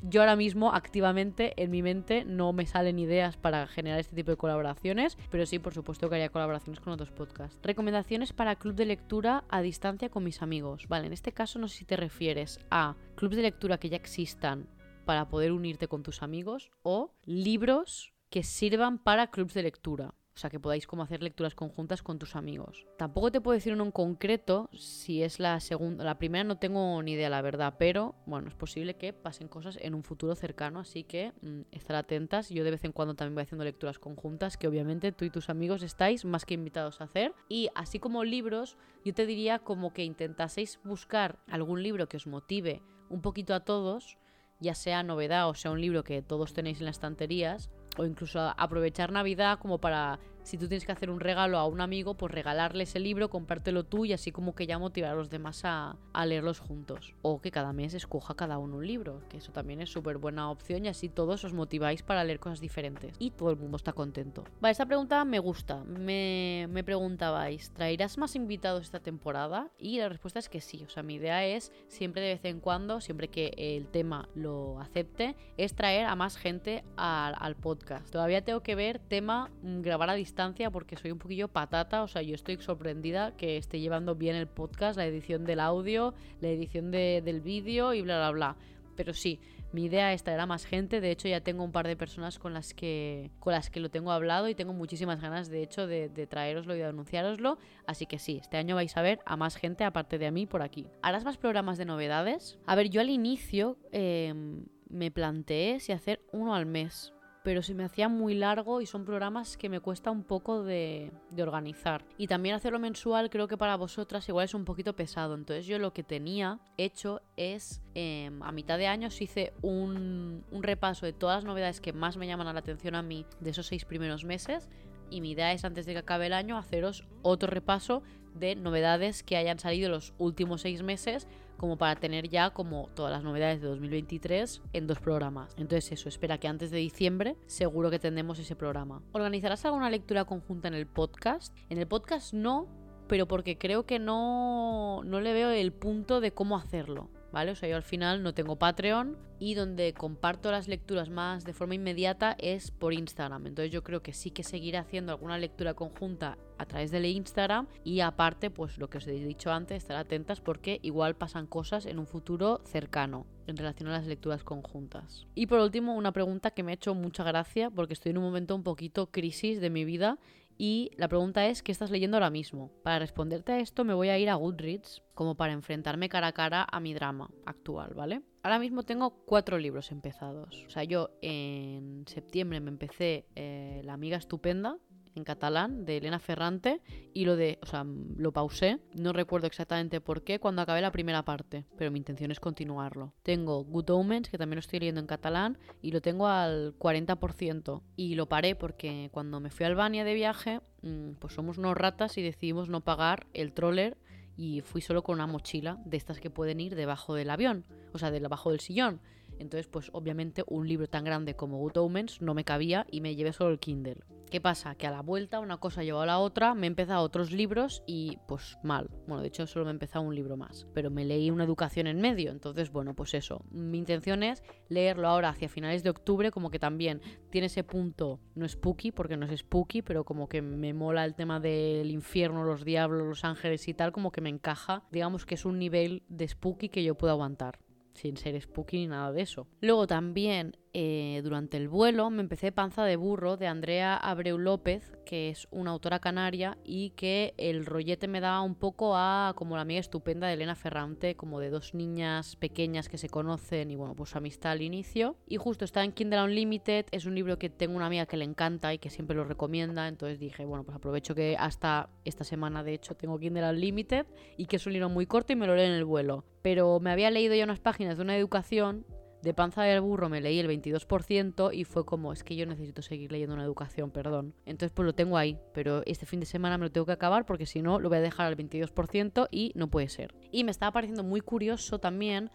[0.02, 4.32] yo ahora mismo activamente en mi mente no me salen ideas para generar este tipo
[4.32, 7.60] de colaboraciones, pero sí, por supuesto que haría colaboraciones con otros podcasts.
[7.64, 10.88] Recomendaciones para club de lectura a distancia con mis amigos.
[10.88, 13.97] Vale, en este caso no sé si te refieres a clubs de lectura que ya
[13.97, 14.68] existan
[15.06, 20.14] para poder unirte con tus amigos o libros que sirvan para clubs de lectura.
[20.40, 22.88] O sea, que podáis como hacer lecturas conjuntas con tus amigos.
[22.98, 26.06] Tampoco te puedo decir uno en concreto si es la segunda.
[26.06, 29.78] La primera no tengo ni idea, la verdad, pero bueno, es posible que pasen cosas
[29.82, 32.48] en un futuro cercano, así que mm, estar atentas.
[32.48, 35.50] Yo de vez en cuando también voy haciendo lecturas conjuntas que obviamente tú y tus
[35.50, 37.34] amigos estáis más que invitados a hacer.
[37.50, 42.28] Y así como libros, yo te diría como que intentaseis buscar algún libro que os
[42.28, 44.18] motive un poquito a todos,
[44.62, 48.40] ya sea novedad o sea un libro que todos tenéis en las estanterías o incluso
[48.58, 52.34] aprovechar Navidad como para si tú tienes que hacer un regalo a un amigo, pues
[52.34, 55.98] regalarle ese libro, compártelo tú y así como que ya motivar a los demás a,
[56.26, 57.16] leerlos juntos.
[57.22, 60.52] O que cada mes escoja cada uno un libro, que eso también es súper buena
[60.52, 63.16] opción y así todos os motiváis para leer cosas diferentes.
[63.20, 64.44] Y todo el mundo está contento.
[64.62, 65.84] Vale, esta pregunta me gusta.
[65.86, 69.70] Me, me preguntabais, ¿traerás más invitados esta temporada?
[69.78, 70.84] Y la respuesta es que sí.
[70.86, 74.80] O sea, mi idea es siempre de vez en cuando, siempre que el tema lo
[74.80, 78.10] acepte, es traer a más gente al, al podcast.
[78.10, 80.29] Todavía tengo que ver tema mm, grabar a distancia
[80.72, 84.48] porque soy un poquillo patata, o sea, yo estoy sorprendida que esté llevando bien el
[84.48, 88.56] podcast, la edición del audio, la edición del vídeo y bla, bla, bla.
[88.96, 89.40] Pero sí,
[89.72, 92.38] mi idea es traer a más gente, de hecho ya tengo un par de personas
[92.38, 95.88] con las que, con las que lo tengo hablado y tengo muchísimas ganas de hecho
[95.88, 99.38] de, de traeroslo y de anunciároslo, así que sí, este año vais a ver a
[99.38, 100.88] más gente aparte de a mí por aquí.
[101.02, 102.60] ¿Harás más programas de novedades?
[102.66, 107.14] A ver, yo al inicio em, me planteé si hacer uno al mes
[107.44, 111.12] pero se me hacía muy largo y son programas que me cuesta un poco de,
[111.38, 112.04] organizar.
[112.18, 115.36] Y también hacerlo mensual creo que para vosotras igual es un poquito pesado.
[115.36, 120.64] Entonces yo lo que tenía hecho es, em, a mitad de años hice un, un
[120.64, 123.68] repaso de todas las novedades que más me llaman la atención a mí de esos
[123.68, 124.70] seis primeros meses.
[125.10, 128.04] Y mi idea es antes de que acabe el año haceros otro repaso
[128.36, 131.28] de novedades que hayan salido los últimos seis meses
[131.60, 135.53] como para tener ya como todas las novedades de 2023 en dos programas.
[135.57, 139.03] Entonces eso, espera que antes de diciembre seguro que tendremos ese programa.
[139.12, 141.55] ¿Organizarás alguna lectura conjunta en el podcast?
[141.70, 142.68] En el podcast no,
[143.07, 147.10] pero porque creo que no, no le veo el punto de cómo hacerlo.
[147.32, 147.52] ¿Vale?
[147.52, 151.54] O sea, yo al final no tengo Patreon y donde comparto las lecturas más de
[151.54, 153.48] forma inmediata es por Instagram.
[153.48, 157.68] Entonces yo creo que sí que seguiré haciendo alguna lectura conjunta a través del Instagram
[157.84, 161.86] y aparte, pues lo que os he dicho antes, estar atentas porque igual pasan cosas
[161.86, 165.26] en un futuro cercano en relación a las lecturas conjuntas.
[165.36, 168.26] Y por último, una pregunta que me ha hecho mucha gracia porque estoy en un
[168.26, 170.20] momento un poquito crisis de mi vida
[170.62, 172.70] y la pregunta es, ¿qué estás leyendo ahora mismo?
[172.84, 176.34] Para responderte a esto me voy a ir a Goodreads como para enfrentarme cara a
[176.34, 178.24] cara a mi drama actual, ¿vale?
[178.43, 180.66] Ahora mismo tengo cuatro libros empezados.
[180.68, 184.78] O sea, yo en septiembre me empecé eh, La amiga estupenda,
[185.20, 186.82] en catalán de Elena Ferrante
[187.13, 187.86] y lo de, o sea,
[188.17, 192.32] lo pausé, no recuerdo exactamente por qué cuando acabé la primera parte, pero mi intención
[192.32, 193.13] es continuarlo.
[193.24, 197.84] Tengo Good Omens, que también lo estoy leyendo en catalán y lo tengo al 40%
[197.95, 201.78] y lo paré porque cuando me fui a Albania de viaje, mm, pues somos unos
[201.78, 203.97] ratas y decidimos no pagar el troller
[204.36, 207.97] y fui solo con una mochila de estas que pueden ir debajo del avión, o
[207.97, 209.01] sea, debajo del sillón.
[209.40, 213.16] Entonces, pues obviamente un libro tan grande como Good Omens no me cabía y me
[213.16, 214.04] llevé solo el Kindle.
[214.30, 214.76] ¿Qué pasa?
[214.76, 217.82] Que a la vuelta una cosa llevó a la otra, me he empezado otros libros
[217.88, 218.88] y pues mal.
[219.08, 221.88] Bueno, de hecho solo me he empezado un libro más, pero me leí una educación
[221.88, 223.44] en medio, entonces bueno, pues eso.
[223.50, 228.20] Mi intención es leerlo ahora hacia finales de octubre, como que también tiene ese punto,
[228.36, 232.44] no spooky, porque no es spooky, pero como que me mola el tema del infierno,
[232.44, 234.84] los diablos, los ángeles y tal, como que me encaja.
[234.92, 237.58] Digamos que es un nivel de spooky que yo puedo aguantar
[238.00, 239.47] sin ser spooky ni nada de eso.
[239.62, 244.91] Luego también eh, durante el vuelo me empecé Panza de Burro de Andrea Abreu López,
[245.03, 249.55] que es una autora canaria y que el rollete me da un poco a como
[249.55, 253.76] la amiga estupenda de Elena Ferrante, como de dos niñas pequeñas que se conocen y
[253.76, 255.17] bueno, pues amistad al inicio.
[255.28, 258.26] Y justo está en Kindle Unlimited, es un libro que tengo una amiga que le
[258.26, 262.63] encanta y que siempre lo recomienda, entonces dije, bueno, pues aprovecho que hasta esta semana
[262.63, 264.05] de hecho tengo Kindle Unlimited
[264.38, 266.26] y que es un libro muy corto y me lo leo en el vuelo.
[266.43, 268.86] Pero me había leído ya unas páginas de una educación
[269.22, 272.82] de panza del burro me leí el 22% y fue como, es que yo necesito
[272.82, 274.34] seguir leyendo una educación, perdón.
[274.45, 277.26] Entonces pues lo tengo ahí, pero este fin de semana me lo tengo que acabar
[277.26, 280.15] porque si no lo voy a dejar al 22% y no puede ser.
[280.32, 282.32] Y me estaba pareciendo muy curioso también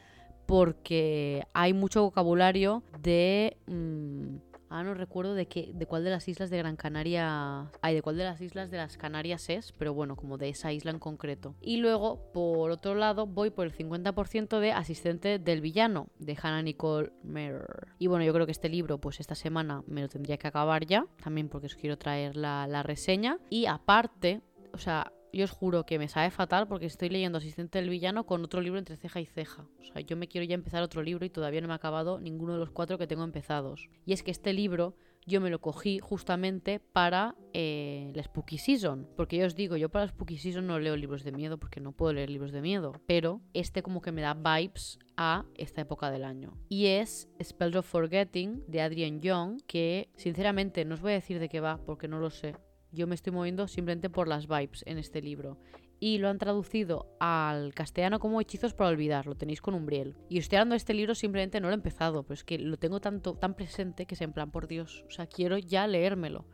[0.47, 3.57] porque hay mucho vocabulario de...
[3.67, 4.37] Mm,
[4.77, 7.71] Ah, no recuerdo de qué, de cuál de las islas de Gran Canaria.
[7.81, 10.73] Ay, de cuál de las islas de las Canarias es, pero bueno, como de esa
[10.73, 11.55] isla en concreto.
[11.61, 16.63] Y luego, por otro lado, voy por el 50% de Asistente del Villano, de Hannah
[16.63, 17.95] Nicole Mer.
[18.01, 20.85] Y bueno, yo creo que este libro, pues esta semana me lo tendría que acabar
[20.85, 23.39] ya, también porque os quiero traer la, la reseña.
[23.51, 24.41] Y aparte,
[24.73, 28.27] o sea, yo os juro que me sabe fatal porque estoy leyendo Asistente del Villano
[28.27, 29.67] con otro libro entre ceja y ceja.
[29.81, 32.21] O sea, yo me quiero ya empezar otro libro y todavía no me ha acabado
[32.21, 33.89] ninguno de los cuatro que tengo empezados.
[34.05, 39.09] Y es que este libro yo me lo cogí justamente para eh, la Spooky Season.
[39.17, 41.81] Porque yo os digo, yo para la Spooky Season no leo libros de miedo porque
[41.81, 42.93] no puedo leer libros de miedo.
[43.07, 46.53] Pero este como que me da vibes a esta época del año.
[46.69, 51.39] Y es Spells of Forgetting de Adrian Young, que sinceramente no os voy a decir
[51.39, 52.55] de qué va porque no lo sé.
[52.95, 55.59] Yo me estoy moviendo simplemente por las vibes en este libro.
[56.01, 60.17] Y lo han traducido al castellano como Hechizos para olvidar, lo tenéis con Umbriel.
[60.29, 62.77] Y estoy hablando de este libro, simplemente no lo he empezado, pero es que lo
[62.77, 66.47] tengo tanto, tan presente que es en plan, por Dios, o sea, quiero ya leérmelo.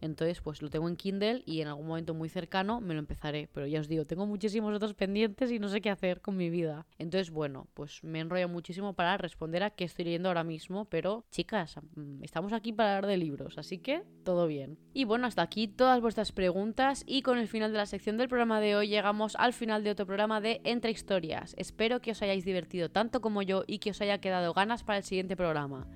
[0.00, 3.48] Entonces, pues lo tengo en Kindle y en algún momento muy cercano me lo empezaré.
[3.52, 6.50] Pero ya os digo, tengo muchísimos otros pendientes y no sé qué hacer con mi
[6.50, 6.86] vida.
[6.98, 10.86] Entonces, bueno, pues me enrollo muchísimo para responder a qué estoy leyendo ahora mismo.
[10.86, 14.78] Pero, chicas, mm, estamos aquí para hablar de libros, así que todo bien.
[14.92, 18.28] Y bueno, hasta aquí todas vuestras preguntas y con el final de la sección del
[18.28, 21.54] programa de hoy llegamos al final de otro programa de Entre Historias.
[21.58, 24.98] Espero que os hayáis divertido tanto como yo y que os haya quedado ganas para
[24.98, 25.86] el siguiente programa.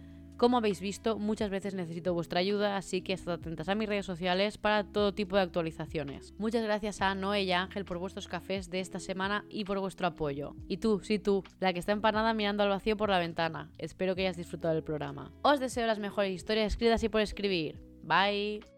[0.45, 4.05] Como habéis visto, muchas veces necesito vuestra ayuda, así que estad atentas a mis redes
[4.05, 6.35] sociales para todo tipo de actualizaciones.
[6.37, 9.81] Muchas gracias a Noé y a Ángel por vuestros cafés de esta semana y por
[9.81, 10.55] vuestro apoyo.
[10.69, 13.71] Y tú, sí tú, la que está empanada mirando al vacío por la ventana.
[13.79, 15.33] Espero que hayas disfrutado del programa.
[15.41, 17.81] Os deseo las mejores historias escritas y por escribir.
[18.03, 18.74] Bye.